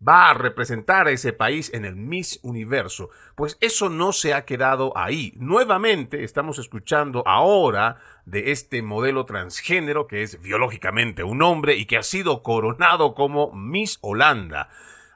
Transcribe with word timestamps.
va 0.05 0.29
a 0.29 0.33
representar 0.33 1.07
a 1.07 1.11
ese 1.11 1.33
país 1.33 1.71
en 1.73 1.85
el 1.85 1.95
Miss 1.95 2.39
Universo. 2.43 3.09
Pues 3.35 3.57
eso 3.61 3.89
no 3.89 4.13
se 4.13 4.33
ha 4.33 4.45
quedado 4.45 4.97
ahí. 4.97 5.33
Nuevamente 5.37 6.23
estamos 6.23 6.59
escuchando 6.59 7.23
ahora 7.27 7.99
de 8.25 8.51
este 8.51 8.81
modelo 8.81 9.25
transgénero 9.25 10.07
que 10.07 10.23
es 10.23 10.41
biológicamente 10.41 11.23
un 11.23 11.41
hombre 11.41 11.75
y 11.75 11.85
que 11.85 11.97
ha 11.97 12.03
sido 12.03 12.43
coronado 12.43 13.13
como 13.13 13.51
Miss 13.51 13.97
Holanda. 14.01 14.69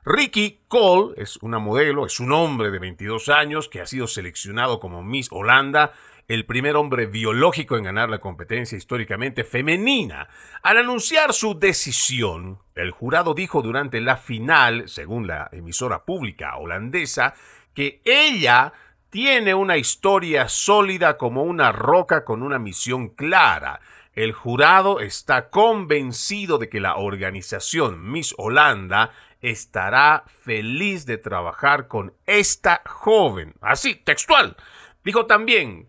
Ricky 0.05 0.59
Cole 0.67 1.13
es 1.15 1.37
una 1.37 1.59
modelo, 1.59 2.05
es 2.05 2.19
un 2.19 2.33
hombre 2.33 2.71
de 2.71 2.79
22 2.79 3.29
años 3.29 3.69
que 3.69 3.79
ha 3.79 3.85
sido 3.85 4.07
seleccionado 4.07 4.81
como 4.81 5.01
Miss 5.01 5.29
Holanda 5.31 5.93
el 6.27 6.45
primer 6.45 6.75
hombre 6.75 7.05
biológico 7.05 7.77
en 7.77 7.83
ganar 7.83 8.09
la 8.09 8.19
competencia 8.19 8.77
históricamente 8.77 9.43
femenina. 9.43 10.29
Al 10.61 10.77
anunciar 10.77 11.33
su 11.33 11.59
decisión, 11.59 12.59
el 12.75 12.91
jurado 12.91 13.33
dijo 13.33 13.61
durante 13.61 13.99
la 14.01 14.17
final, 14.17 14.87
según 14.87 15.27
la 15.27 15.49
emisora 15.51 16.05
pública 16.05 16.57
holandesa, 16.57 17.33
que 17.73 18.01
ella 18.05 18.73
tiene 19.09 19.53
una 19.53 19.77
historia 19.77 20.47
sólida 20.47 21.17
como 21.17 21.43
una 21.43 21.71
roca 21.71 22.25
con 22.25 22.41
una 22.41 22.57
misión 22.57 23.09
clara. 23.09 23.79
El 24.13 24.31
jurado 24.31 24.99
está 24.99 25.49
convencido 25.49 26.57
de 26.57 26.69
que 26.69 26.79
la 26.79 26.95
organización 26.95 28.11
Miss 28.11 28.33
Holanda 28.37 29.11
estará 29.41 30.23
feliz 30.43 31.05
de 31.05 31.17
trabajar 31.17 31.87
con 31.87 32.13
esta 32.25 32.81
joven. 32.85 33.53
Así, 33.61 33.95
textual. 33.95 34.55
Dijo 35.03 35.25
también, 35.25 35.87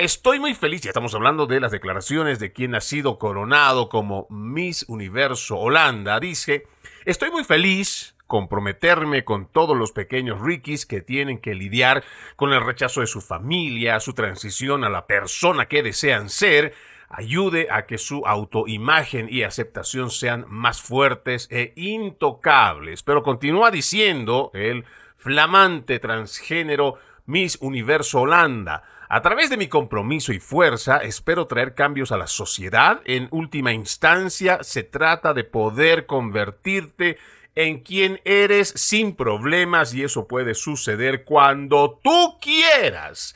Estoy 0.00 0.40
muy 0.40 0.54
feliz, 0.54 0.80
ya 0.80 0.88
estamos 0.88 1.14
hablando 1.14 1.46
de 1.46 1.60
las 1.60 1.72
declaraciones 1.72 2.38
de 2.38 2.54
quien 2.54 2.74
ha 2.74 2.80
sido 2.80 3.18
coronado 3.18 3.90
como 3.90 4.26
Miss 4.30 4.86
Universo 4.88 5.58
Holanda. 5.58 6.18
Dice, 6.18 6.66
estoy 7.04 7.30
muy 7.30 7.44
feliz 7.44 8.14
comprometerme 8.26 9.26
con 9.26 9.44
todos 9.44 9.76
los 9.76 9.92
pequeños 9.92 10.40
Rickies 10.40 10.86
que 10.86 11.02
tienen 11.02 11.36
que 11.36 11.54
lidiar 11.54 12.02
con 12.36 12.54
el 12.54 12.64
rechazo 12.64 13.02
de 13.02 13.08
su 13.08 13.20
familia, 13.20 14.00
su 14.00 14.14
transición 14.14 14.84
a 14.84 14.88
la 14.88 15.06
persona 15.06 15.66
que 15.66 15.82
desean 15.82 16.30
ser, 16.30 16.72
ayude 17.10 17.68
a 17.70 17.84
que 17.84 17.98
su 17.98 18.22
autoimagen 18.24 19.28
y 19.30 19.42
aceptación 19.42 20.10
sean 20.10 20.46
más 20.48 20.80
fuertes 20.80 21.46
e 21.50 21.74
intocables. 21.76 23.02
Pero 23.02 23.22
continúa 23.22 23.70
diciendo 23.70 24.50
el 24.54 24.86
flamante 25.18 25.98
transgénero 25.98 26.94
Miss 27.26 27.58
Universo 27.60 28.22
Holanda. 28.22 28.82
A 29.12 29.22
través 29.22 29.50
de 29.50 29.56
mi 29.56 29.66
compromiso 29.66 30.32
y 30.32 30.38
fuerza 30.38 30.98
espero 30.98 31.48
traer 31.48 31.74
cambios 31.74 32.12
a 32.12 32.16
la 32.16 32.28
sociedad. 32.28 33.00
En 33.04 33.26
última 33.32 33.72
instancia, 33.72 34.62
se 34.62 34.84
trata 34.84 35.34
de 35.34 35.42
poder 35.42 36.06
convertirte 36.06 37.18
en 37.56 37.80
quien 37.80 38.20
eres 38.24 38.68
sin 38.68 39.16
problemas 39.16 39.94
y 39.94 40.04
eso 40.04 40.28
puede 40.28 40.54
suceder 40.54 41.24
cuando 41.24 41.98
tú 42.04 42.38
quieras. 42.40 43.34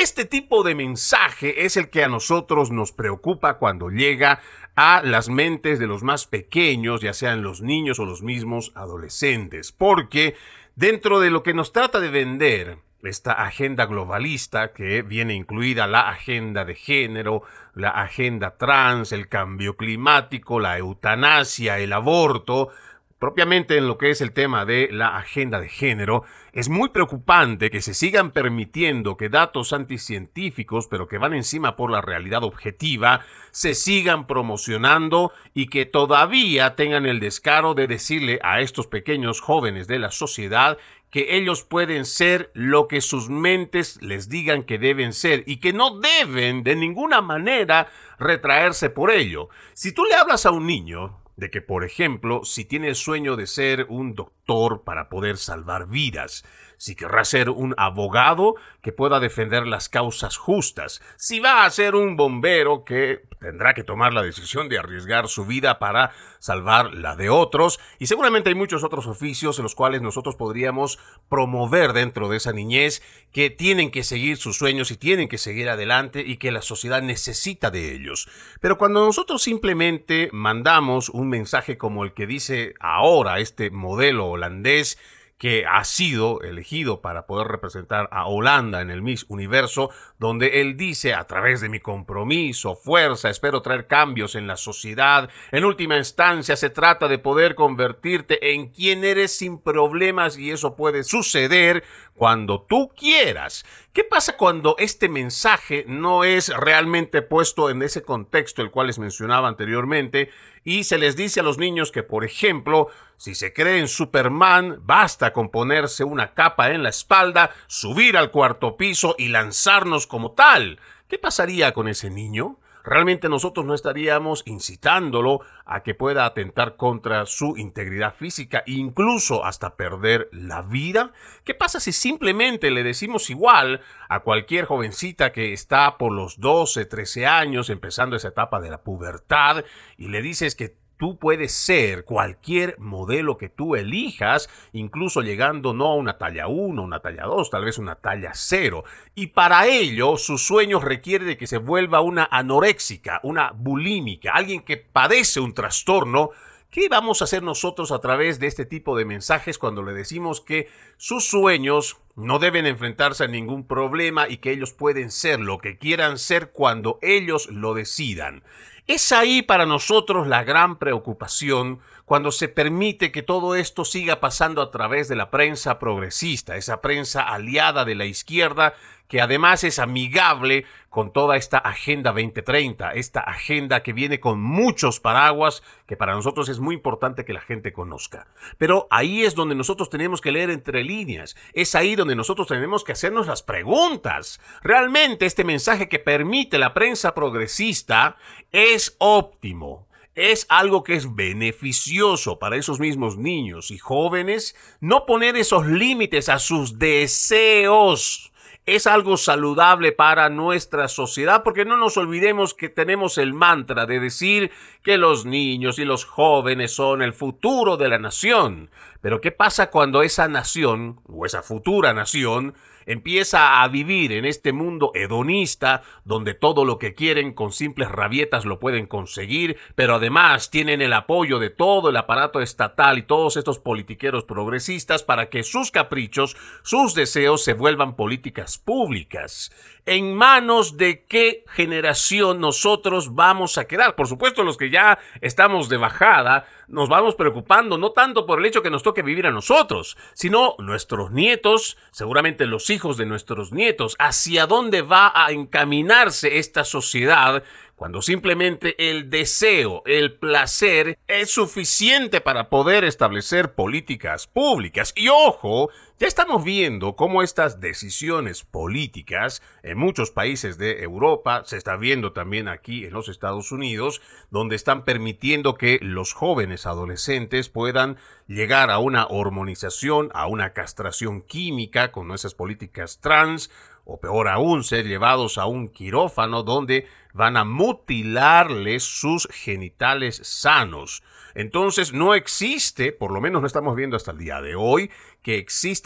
Este 0.00 0.26
tipo 0.26 0.62
de 0.62 0.76
mensaje 0.76 1.64
es 1.64 1.76
el 1.76 1.90
que 1.90 2.04
a 2.04 2.08
nosotros 2.08 2.70
nos 2.70 2.92
preocupa 2.92 3.58
cuando 3.58 3.90
llega 3.90 4.40
a 4.76 5.02
las 5.02 5.28
mentes 5.28 5.80
de 5.80 5.88
los 5.88 6.04
más 6.04 6.28
pequeños, 6.28 7.00
ya 7.00 7.12
sean 7.12 7.42
los 7.42 7.62
niños 7.62 7.98
o 7.98 8.04
los 8.04 8.22
mismos 8.22 8.70
adolescentes, 8.76 9.72
porque 9.72 10.36
dentro 10.76 11.18
de 11.18 11.30
lo 11.30 11.42
que 11.42 11.52
nos 11.52 11.72
trata 11.72 11.98
de 11.98 12.10
vender 12.10 12.85
esta 13.02 13.32
agenda 13.32 13.86
globalista 13.86 14.72
que 14.72 15.02
viene 15.02 15.34
incluida 15.34 15.86
la 15.86 16.08
agenda 16.08 16.64
de 16.64 16.74
género, 16.74 17.42
la 17.74 17.90
agenda 17.90 18.56
trans, 18.56 19.12
el 19.12 19.28
cambio 19.28 19.76
climático, 19.76 20.60
la 20.60 20.78
eutanasia, 20.78 21.78
el 21.78 21.92
aborto, 21.92 22.70
propiamente 23.18 23.78
en 23.78 23.88
lo 23.88 23.96
que 23.96 24.10
es 24.10 24.20
el 24.20 24.32
tema 24.32 24.64
de 24.64 24.88
la 24.92 25.16
agenda 25.16 25.60
de 25.60 25.68
género, 25.68 26.24
es 26.52 26.68
muy 26.68 26.90
preocupante 26.90 27.70
que 27.70 27.80
se 27.80 27.94
sigan 27.94 28.30
permitiendo 28.30 29.16
que 29.16 29.28
datos 29.28 29.72
anticientíficos, 29.72 30.86
pero 30.86 31.08
que 31.08 31.18
van 31.18 31.34
encima 31.34 31.76
por 31.76 31.90
la 31.90 32.02
realidad 32.02 32.44
objetiva, 32.44 33.20
se 33.50 33.74
sigan 33.74 34.26
promocionando 34.26 35.32
y 35.54 35.68
que 35.68 35.86
todavía 35.86 36.74
tengan 36.74 37.06
el 37.06 37.20
descaro 37.20 37.74
de 37.74 37.86
decirle 37.86 38.38
a 38.42 38.60
estos 38.60 38.86
pequeños 38.86 39.40
jóvenes 39.40 39.86
de 39.86 39.98
la 39.98 40.10
sociedad 40.10 40.78
que 41.16 41.38
ellos 41.38 41.62
pueden 41.62 42.04
ser 42.04 42.50
lo 42.52 42.88
que 42.88 43.00
sus 43.00 43.30
mentes 43.30 43.98
les 44.02 44.28
digan 44.28 44.64
que 44.64 44.76
deben 44.76 45.14
ser 45.14 45.44
y 45.46 45.60
que 45.60 45.72
no 45.72 45.98
deben 45.98 46.62
de 46.62 46.76
ninguna 46.76 47.22
manera 47.22 47.88
retraerse 48.18 48.90
por 48.90 49.10
ello. 49.10 49.48
Si 49.72 49.92
tú 49.92 50.04
le 50.04 50.14
hablas 50.14 50.44
a 50.44 50.50
un 50.50 50.66
niño 50.66 51.22
de 51.36 51.50
que, 51.50 51.62
por 51.62 51.84
ejemplo, 51.84 52.44
si 52.44 52.66
tiene 52.66 52.88
el 52.88 52.96
sueño 52.96 53.34
de 53.36 53.46
ser 53.46 53.86
un 53.88 54.14
doctor 54.14 54.84
para 54.84 55.08
poder 55.08 55.38
salvar 55.38 55.88
vidas, 55.88 56.44
si 56.76 56.94
querrá 56.94 57.24
ser 57.24 57.50
un 57.50 57.74
abogado 57.76 58.54
que 58.82 58.92
pueda 58.92 59.20
defender 59.20 59.66
las 59.66 59.88
causas 59.88 60.36
justas, 60.36 61.02
si 61.16 61.40
va 61.40 61.64
a 61.64 61.70
ser 61.70 61.94
un 61.94 62.16
bombero 62.16 62.84
que 62.84 63.22
tendrá 63.40 63.74
que 63.74 63.84
tomar 63.84 64.12
la 64.12 64.22
decisión 64.22 64.68
de 64.68 64.78
arriesgar 64.78 65.28
su 65.28 65.44
vida 65.44 65.78
para 65.78 66.12
salvar 66.38 66.94
la 66.94 67.16
de 67.16 67.28
otros, 67.28 67.80
y 67.98 68.06
seguramente 68.06 68.48
hay 68.48 68.54
muchos 68.54 68.84
otros 68.84 69.06
oficios 69.06 69.58
en 69.58 69.64
los 69.64 69.74
cuales 69.74 70.02
nosotros 70.02 70.36
podríamos 70.36 70.98
promover 71.28 71.92
dentro 71.92 72.28
de 72.28 72.36
esa 72.36 72.52
niñez 72.52 73.02
que 73.32 73.50
tienen 73.50 73.90
que 73.90 74.04
seguir 74.04 74.36
sus 74.36 74.56
sueños 74.56 74.90
y 74.90 74.96
tienen 74.96 75.28
que 75.28 75.38
seguir 75.38 75.68
adelante 75.68 76.22
y 76.26 76.36
que 76.36 76.52
la 76.52 76.62
sociedad 76.62 77.02
necesita 77.02 77.70
de 77.70 77.94
ellos. 77.94 78.28
Pero 78.60 78.78
cuando 78.78 79.04
nosotros 79.04 79.42
simplemente 79.42 80.28
mandamos 80.32 81.08
un 81.08 81.28
mensaje 81.28 81.76
como 81.78 82.04
el 82.04 82.14
que 82.14 82.26
dice 82.26 82.74
ahora 82.80 83.40
este 83.40 83.70
modelo 83.70 84.28
holandés, 84.28 84.98
que 85.38 85.66
ha 85.66 85.84
sido 85.84 86.40
elegido 86.42 87.02
para 87.02 87.26
poder 87.26 87.48
representar 87.48 88.08
a 88.10 88.26
Holanda 88.26 88.80
en 88.80 88.90
el 88.90 89.02
Miss 89.02 89.26
Universo, 89.28 89.90
donde 90.18 90.62
él 90.62 90.76
dice, 90.76 91.12
a 91.12 91.26
través 91.26 91.60
de 91.60 91.68
mi 91.68 91.78
compromiso, 91.78 92.74
fuerza, 92.74 93.28
espero 93.28 93.60
traer 93.60 93.86
cambios 93.86 94.34
en 94.34 94.46
la 94.46 94.56
sociedad. 94.56 95.28
En 95.52 95.64
última 95.64 95.98
instancia, 95.98 96.56
se 96.56 96.70
trata 96.70 97.06
de 97.06 97.18
poder 97.18 97.54
convertirte 97.54 98.54
en 98.54 98.68
quien 98.68 99.04
eres 99.04 99.36
sin 99.36 99.58
problemas 99.58 100.38
y 100.38 100.50
eso 100.50 100.74
puede 100.74 101.04
suceder 101.04 101.84
cuando 102.14 102.62
tú 102.62 102.90
quieras. 102.96 103.64
¿Qué 103.96 104.04
pasa 104.04 104.36
cuando 104.36 104.76
este 104.78 105.08
mensaje 105.08 105.86
no 105.88 106.22
es 106.22 106.54
realmente 106.54 107.22
puesto 107.22 107.70
en 107.70 107.80
ese 107.80 108.02
contexto 108.02 108.60
el 108.60 108.70
cual 108.70 108.88
les 108.88 108.98
mencionaba 108.98 109.48
anteriormente 109.48 110.28
y 110.64 110.84
se 110.84 110.98
les 110.98 111.16
dice 111.16 111.40
a 111.40 111.42
los 111.42 111.56
niños 111.56 111.92
que, 111.92 112.02
por 112.02 112.22
ejemplo, 112.22 112.88
si 113.16 113.34
se 113.34 113.54
creen 113.54 113.88
Superman, 113.88 114.80
basta 114.82 115.32
con 115.32 115.48
ponerse 115.48 116.04
una 116.04 116.34
capa 116.34 116.72
en 116.72 116.82
la 116.82 116.90
espalda, 116.90 117.52
subir 117.68 118.18
al 118.18 118.30
cuarto 118.30 118.76
piso 118.76 119.14
y 119.16 119.28
lanzarnos 119.28 120.06
como 120.06 120.32
tal. 120.32 120.78
¿Qué 121.08 121.16
pasaría 121.16 121.72
con 121.72 121.88
ese 121.88 122.10
niño? 122.10 122.58
Realmente 122.86 123.28
nosotros 123.28 123.66
no 123.66 123.74
estaríamos 123.74 124.42
incitándolo 124.46 125.40
a 125.64 125.82
que 125.82 125.94
pueda 125.94 126.24
atentar 126.24 126.76
contra 126.76 127.26
su 127.26 127.56
integridad 127.56 128.14
física, 128.14 128.62
incluso 128.64 129.44
hasta 129.44 129.76
perder 129.76 130.28
la 130.32 130.62
vida. 130.62 131.12
¿Qué 131.44 131.52
pasa 131.52 131.80
si 131.80 131.92
simplemente 131.92 132.70
le 132.70 132.84
decimos 132.84 133.28
igual 133.28 133.80
a 134.08 134.20
cualquier 134.20 134.64
jovencita 134.64 135.32
que 135.32 135.52
está 135.52 135.98
por 135.98 136.12
los 136.12 136.40
12, 136.40 136.86
13 136.86 137.26
años, 137.26 137.68
empezando 137.68 138.16
esa 138.16 138.28
etapa 138.28 138.60
de 138.60 138.70
la 138.70 138.82
pubertad, 138.82 139.64
y 139.98 140.08
le 140.08 140.22
dices 140.22 140.54
que 140.54 140.76
Tú 140.98 141.18
puedes 141.18 141.52
ser 141.52 142.04
cualquier 142.04 142.78
modelo 142.78 143.36
que 143.36 143.48
tú 143.48 143.76
elijas, 143.76 144.48
incluso 144.72 145.20
llegando 145.20 145.74
no 145.74 145.86
a 145.86 145.94
una 145.94 146.16
talla 146.16 146.46
1, 146.46 146.82
una 146.82 147.00
talla 147.00 147.24
2, 147.24 147.50
tal 147.50 147.64
vez 147.64 147.78
una 147.78 147.96
talla 147.96 148.32
0. 148.34 148.84
Y 149.14 149.28
para 149.28 149.66
ello, 149.66 150.16
su 150.16 150.38
sueño 150.38 150.80
requiere 150.80 151.24
de 151.24 151.36
que 151.36 151.46
se 151.46 151.58
vuelva 151.58 152.00
una 152.00 152.28
anoréxica, 152.30 153.20
una 153.22 153.52
bulímica, 153.52 154.32
alguien 154.32 154.62
que 154.62 154.78
padece 154.78 155.40
un 155.40 155.52
trastorno 155.52 156.30
¿Qué 156.76 156.90
vamos 156.90 157.20
a 157.20 157.24
hacer 157.24 157.42
nosotros 157.42 157.90
a 157.90 158.00
través 158.00 158.38
de 158.38 158.48
este 158.48 158.66
tipo 158.66 158.98
de 158.98 159.06
mensajes 159.06 159.56
cuando 159.56 159.82
le 159.82 159.94
decimos 159.94 160.42
que 160.42 160.68
sus 160.98 161.26
sueños 161.26 161.96
no 162.16 162.38
deben 162.38 162.66
enfrentarse 162.66 163.24
a 163.24 163.28
ningún 163.28 163.66
problema 163.66 164.28
y 164.28 164.38
que 164.38 164.50
ellos 164.50 164.74
pueden 164.74 165.10
ser 165.10 165.40
lo 165.40 165.56
que 165.56 165.78
quieran 165.78 166.18
ser 166.18 166.50
cuando 166.50 166.98
ellos 167.00 167.48
lo 167.50 167.72
decidan? 167.72 168.42
Es 168.86 169.10
ahí 169.10 169.42
para 169.42 169.66
nosotros 169.66 170.28
la 170.28 170.44
gran 170.44 170.76
preocupación 170.78 171.80
cuando 172.06 172.30
se 172.30 172.48
permite 172.48 173.10
que 173.10 173.22
todo 173.22 173.56
esto 173.56 173.84
siga 173.84 174.20
pasando 174.20 174.62
a 174.62 174.70
través 174.70 175.08
de 175.08 175.16
la 175.16 175.28
prensa 175.28 175.80
progresista, 175.80 176.56
esa 176.56 176.80
prensa 176.80 177.22
aliada 177.22 177.84
de 177.84 177.96
la 177.96 178.06
izquierda 178.06 178.74
que 179.08 179.20
además 179.20 179.64
es 179.64 179.78
amigable 179.78 180.64
con 180.88 181.12
toda 181.12 181.36
esta 181.36 181.58
Agenda 181.58 182.12
2030, 182.12 182.92
esta 182.92 183.20
agenda 183.20 183.82
que 183.82 183.92
viene 183.92 184.18
con 184.18 184.40
muchos 184.40 184.98
paraguas 184.98 185.62
que 185.86 185.96
para 185.96 186.14
nosotros 186.14 186.48
es 186.48 186.58
muy 186.58 186.74
importante 186.74 187.24
que 187.24 187.32
la 187.32 187.40
gente 187.40 187.72
conozca. 187.72 188.26
Pero 188.56 188.86
ahí 188.90 189.24
es 189.24 189.34
donde 189.34 189.54
nosotros 189.54 189.90
tenemos 189.90 190.20
que 190.20 190.32
leer 190.32 190.50
entre 190.50 190.84
líneas, 190.84 191.36
es 191.52 191.74
ahí 191.74 191.96
donde 191.96 192.16
nosotros 192.16 192.48
tenemos 192.48 192.82
que 192.82 192.92
hacernos 192.92 193.26
las 193.26 193.42
preguntas. 193.42 194.40
¿Realmente 194.62 195.26
este 195.26 195.44
mensaje 195.44 195.88
que 195.88 195.98
permite 195.98 196.58
la 196.58 196.72
prensa 196.72 197.14
progresista 197.14 198.16
es 198.52 198.96
óptimo? 198.98 199.85
Es 200.16 200.46
algo 200.48 200.82
que 200.82 200.94
es 200.94 201.14
beneficioso 201.14 202.38
para 202.38 202.56
esos 202.56 202.80
mismos 202.80 203.16
niños 203.18 203.70
y 203.70 203.78
jóvenes, 203.78 204.56
no 204.80 205.06
poner 205.06 205.36
esos 205.36 205.66
límites 205.66 206.28
a 206.28 206.38
sus 206.38 206.78
deseos 206.78 208.32
es 208.66 208.88
algo 208.88 209.16
saludable 209.16 209.92
para 209.92 210.28
nuestra 210.28 210.88
sociedad, 210.88 211.44
porque 211.44 211.64
no 211.64 211.76
nos 211.76 211.96
olvidemos 211.96 212.52
que 212.52 212.68
tenemos 212.68 213.16
el 213.16 213.32
mantra 213.32 213.86
de 213.86 214.00
decir 214.00 214.50
que 214.82 214.98
los 214.98 215.24
niños 215.24 215.78
y 215.78 215.84
los 215.84 216.04
jóvenes 216.04 216.72
son 216.72 217.00
el 217.00 217.12
futuro 217.12 217.76
de 217.76 217.88
la 217.88 218.00
nación. 218.00 218.70
Pero 219.00 219.20
¿qué 219.20 219.30
pasa 219.30 219.70
cuando 219.70 220.02
esa 220.02 220.26
nación, 220.26 221.00
o 221.06 221.24
esa 221.24 221.44
futura 221.44 221.94
nación, 221.94 222.54
empieza 222.86 223.62
a 223.62 223.68
vivir 223.68 224.12
en 224.12 224.24
este 224.24 224.52
mundo 224.52 224.92
hedonista 224.94 225.82
donde 226.04 226.34
todo 226.34 226.64
lo 226.64 226.78
que 226.78 226.94
quieren 226.94 227.34
con 227.34 227.52
simples 227.52 227.90
rabietas 227.90 228.44
lo 228.44 228.58
pueden 228.58 228.86
conseguir, 228.86 229.58
pero 229.74 229.96
además 229.96 230.50
tienen 230.50 230.80
el 230.80 230.92
apoyo 230.92 231.38
de 231.38 231.50
todo 231.50 231.90
el 231.90 231.96
aparato 231.96 232.40
estatal 232.40 232.98
y 232.98 233.02
todos 233.02 233.36
estos 233.36 233.58
politiqueros 233.58 234.24
progresistas 234.24 235.02
para 235.02 235.28
que 235.28 235.42
sus 235.42 235.70
caprichos, 235.70 236.36
sus 236.62 236.94
deseos 236.94 237.44
se 237.44 237.52
vuelvan 237.52 237.96
políticas 237.96 238.58
públicas. 238.58 239.50
¿En 239.84 240.14
manos 240.14 240.76
de 240.76 241.04
qué 241.04 241.44
generación 241.48 242.40
nosotros 242.40 243.14
vamos 243.14 243.56
a 243.56 243.66
quedar? 243.66 243.94
Por 243.94 244.08
supuesto, 244.08 244.42
los 244.42 244.56
que 244.56 244.70
ya 244.70 244.98
estamos 245.20 245.68
de 245.68 245.76
bajada, 245.76 246.46
nos 246.68 246.88
vamos 246.88 247.14
preocupando 247.14 247.78
no 247.78 247.92
tanto 247.92 248.26
por 248.26 248.38
el 248.38 248.46
hecho 248.46 248.62
que 248.62 248.70
nos 248.70 248.82
toque 248.82 249.02
vivir 249.02 249.26
a 249.26 249.30
nosotros, 249.30 249.96
sino 250.14 250.54
nuestros 250.58 251.10
nietos, 251.10 251.76
seguramente 251.90 252.46
los 252.46 252.70
hijos 252.70 252.96
de 252.96 253.06
nuestros 253.06 253.52
nietos, 253.52 253.96
hacia 253.98 254.46
dónde 254.46 254.82
va 254.82 255.12
a 255.14 255.32
encaminarse 255.32 256.38
esta 256.38 256.64
sociedad 256.64 257.42
cuando 257.76 258.00
simplemente 258.00 258.90
el 258.90 259.10
deseo, 259.10 259.82
el 259.84 260.14
placer 260.14 260.98
es 261.06 261.30
suficiente 261.30 262.22
para 262.22 262.48
poder 262.48 262.84
establecer 262.84 263.54
políticas 263.54 264.26
públicas. 264.26 264.94
Y 264.96 265.08
ojo, 265.08 265.68
ya 265.98 266.06
estamos 266.06 266.44
viendo 266.44 266.94
cómo 266.94 267.22
estas 267.22 267.58
decisiones 267.58 268.44
políticas 268.44 269.40
en 269.62 269.78
muchos 269.78 270.10
países 270.10 270.58
de 270.58 270.82
Europa, 270.82 271.42
se 271.46 271.56
está 271.56 271.76
viendo 271.76 272.12
también 272.12 272.48
aquí 272.48 272.84
en 272.84 272.92
los 272.92 273.08
Estados 273.08 273.50
Unidos, 273.50 274.02
donde 274.30 274.56
están 274.56 274.84
permitiendo 274.84 275.54
que 275.54 275.78
los 275.80 276.12
jóvenes 276.12 276.66
adolescentes 276.66 277.48
puedan 277.48 277.96
llegar 278.26 278.70
a 278.70 278.78
una 278.78 279.06
hormonización, 279.06 280.10
a 280.12 280.26
una 280.26 280.52
castración 280.52 281.22
química 281.22 281.92
con 281.92 282.12
esas 282.12 282.34
políticas 282.34 283.00
trans, 283.00 283.50
o 283.86 283.98
peor 283.98 284.28
aún, 284.28 284.64
ser 284.64 284.86
llevados 284.86 285.38
a 285.38 285.46
un 285.46 285.68
quirófano 285.68 286.42
donde 286.42 286.86
van 287.14 287.38
a 287.38 287.44
mutilarles 287.44 288.82
sus 288.82 289.28
genitales 289.32 290.20
sanos. 290.24 291.02
Entonces 291.36 291.92
no 291.92 292.14
existe, 292.14 292.92
por 292.92 293.12
lo 293.12 293.20
menos 293.20 293.42
no 293.42 293.46
estamos 293.46 293.76
viendo 293.76 293.96
hasta 293.96 294.10
el 294.10 294.18
día 294.18 294.40
de 294.40 294.56
hoy, 294.56 294.90
que 295.22 295.38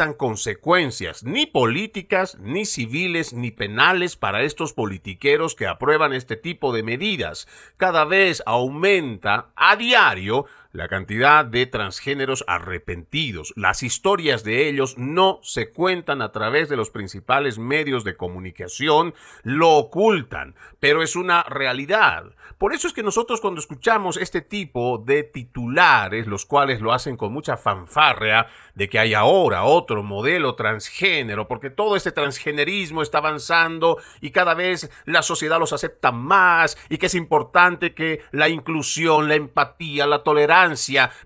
consecuencias 0.09 1.25
ni 1.25 1.47
políticas, 1.47 2.39
ni 2.41 2.65
civiles, 2.65 3.33
ni 3.35 3.51
penales 3.51 4.17
para 4.17 4.43
estos 4.43 4.73
politiqueros 4.73 5.55
que 5.55 5.67
aprueban 5.67 6.15
este 6.15 6.37
tipo 6.37 6.73
de 6.73 6.83
medidas. 6.83 7.47
Cada 7.77 8.05
vez 8.05 8.43
aumenta 8.47 9.51
a 9.55 9.77
diario 9.77 10.47
la 10.73 10.89
cantidad 10.89 11.45
de 11.45 11.67
transgéneros 11.67 12.45
arrepentidos. 12.47 13.53
Las 13.57 13.83
historias 13.83 14.45
de 14.45 14.69
ellos 14.69 14.97
no 14.99 15.41
se 15.43 15.71
cuentan 15.71 16.23
a 16.23 16.33
través 16.33 16.69
de 16.69 16.77
los 16.77 16.91
principales 16.91 17.59
medios 17.59 18.05
de 18.05 18.17
comunicación, 18.17 19.15
lo 19.43 19.71
ocultan, 19.71 20.55
pero 20.79 21.03
es 21.03 21.17
una 21.17 21.43
realidad. 21.43 22.25
Por 22.59 22.75
eso 22.75 22.87
es 22.87 22.93
que 22.93 23.03
nosotros 23.03 23.41
cuando 23.41 23.61
escuchamos 23.61 24.17
este 24.17 24.43
tipo 24.43 24.99
de 24.99 25.23
titulares, 25.23 26.27
los 26.27 26.45
cuales 26.45 26.81
lo 26.81 26.93
hacen 26.93 27.17
con 27.17 27.33
mucha 27.33 27.57
fanfarrea, 27.57 28.49
de 28.75 28.89
que 28.89 28.99
hay 28.99 29.15
ahora 29.15 29.65
otro 29.65 30.03
modelo 30.03 30.55
transgénero, 30.55 31.49
porque 31.49 31.71
todo 31.71 31.97
este 31.97 32.13
transgenerismo 32.13 33.03
está 33.03 33.19
avanzando 33.19 33.99
y 34.21 34.31
cada 34.31 34.55
vez 34.55 34.91
la 35.05 35.23
sociedad 35.23 35.59
los 35.59 35.73
acepta 35.73 36.13
más 36.13 36.79
y 36.89 36.99
que 36.99 37.07
es 37.07 37.15
importante 37.15 37.95
que 37.95 38.23
la 38.31 38.49
inclusión, 38.49 39.29
la 39.29 39.35
empatía, 39.35 40.07
la 40.07 40.23
tolerancia 40.23 40.60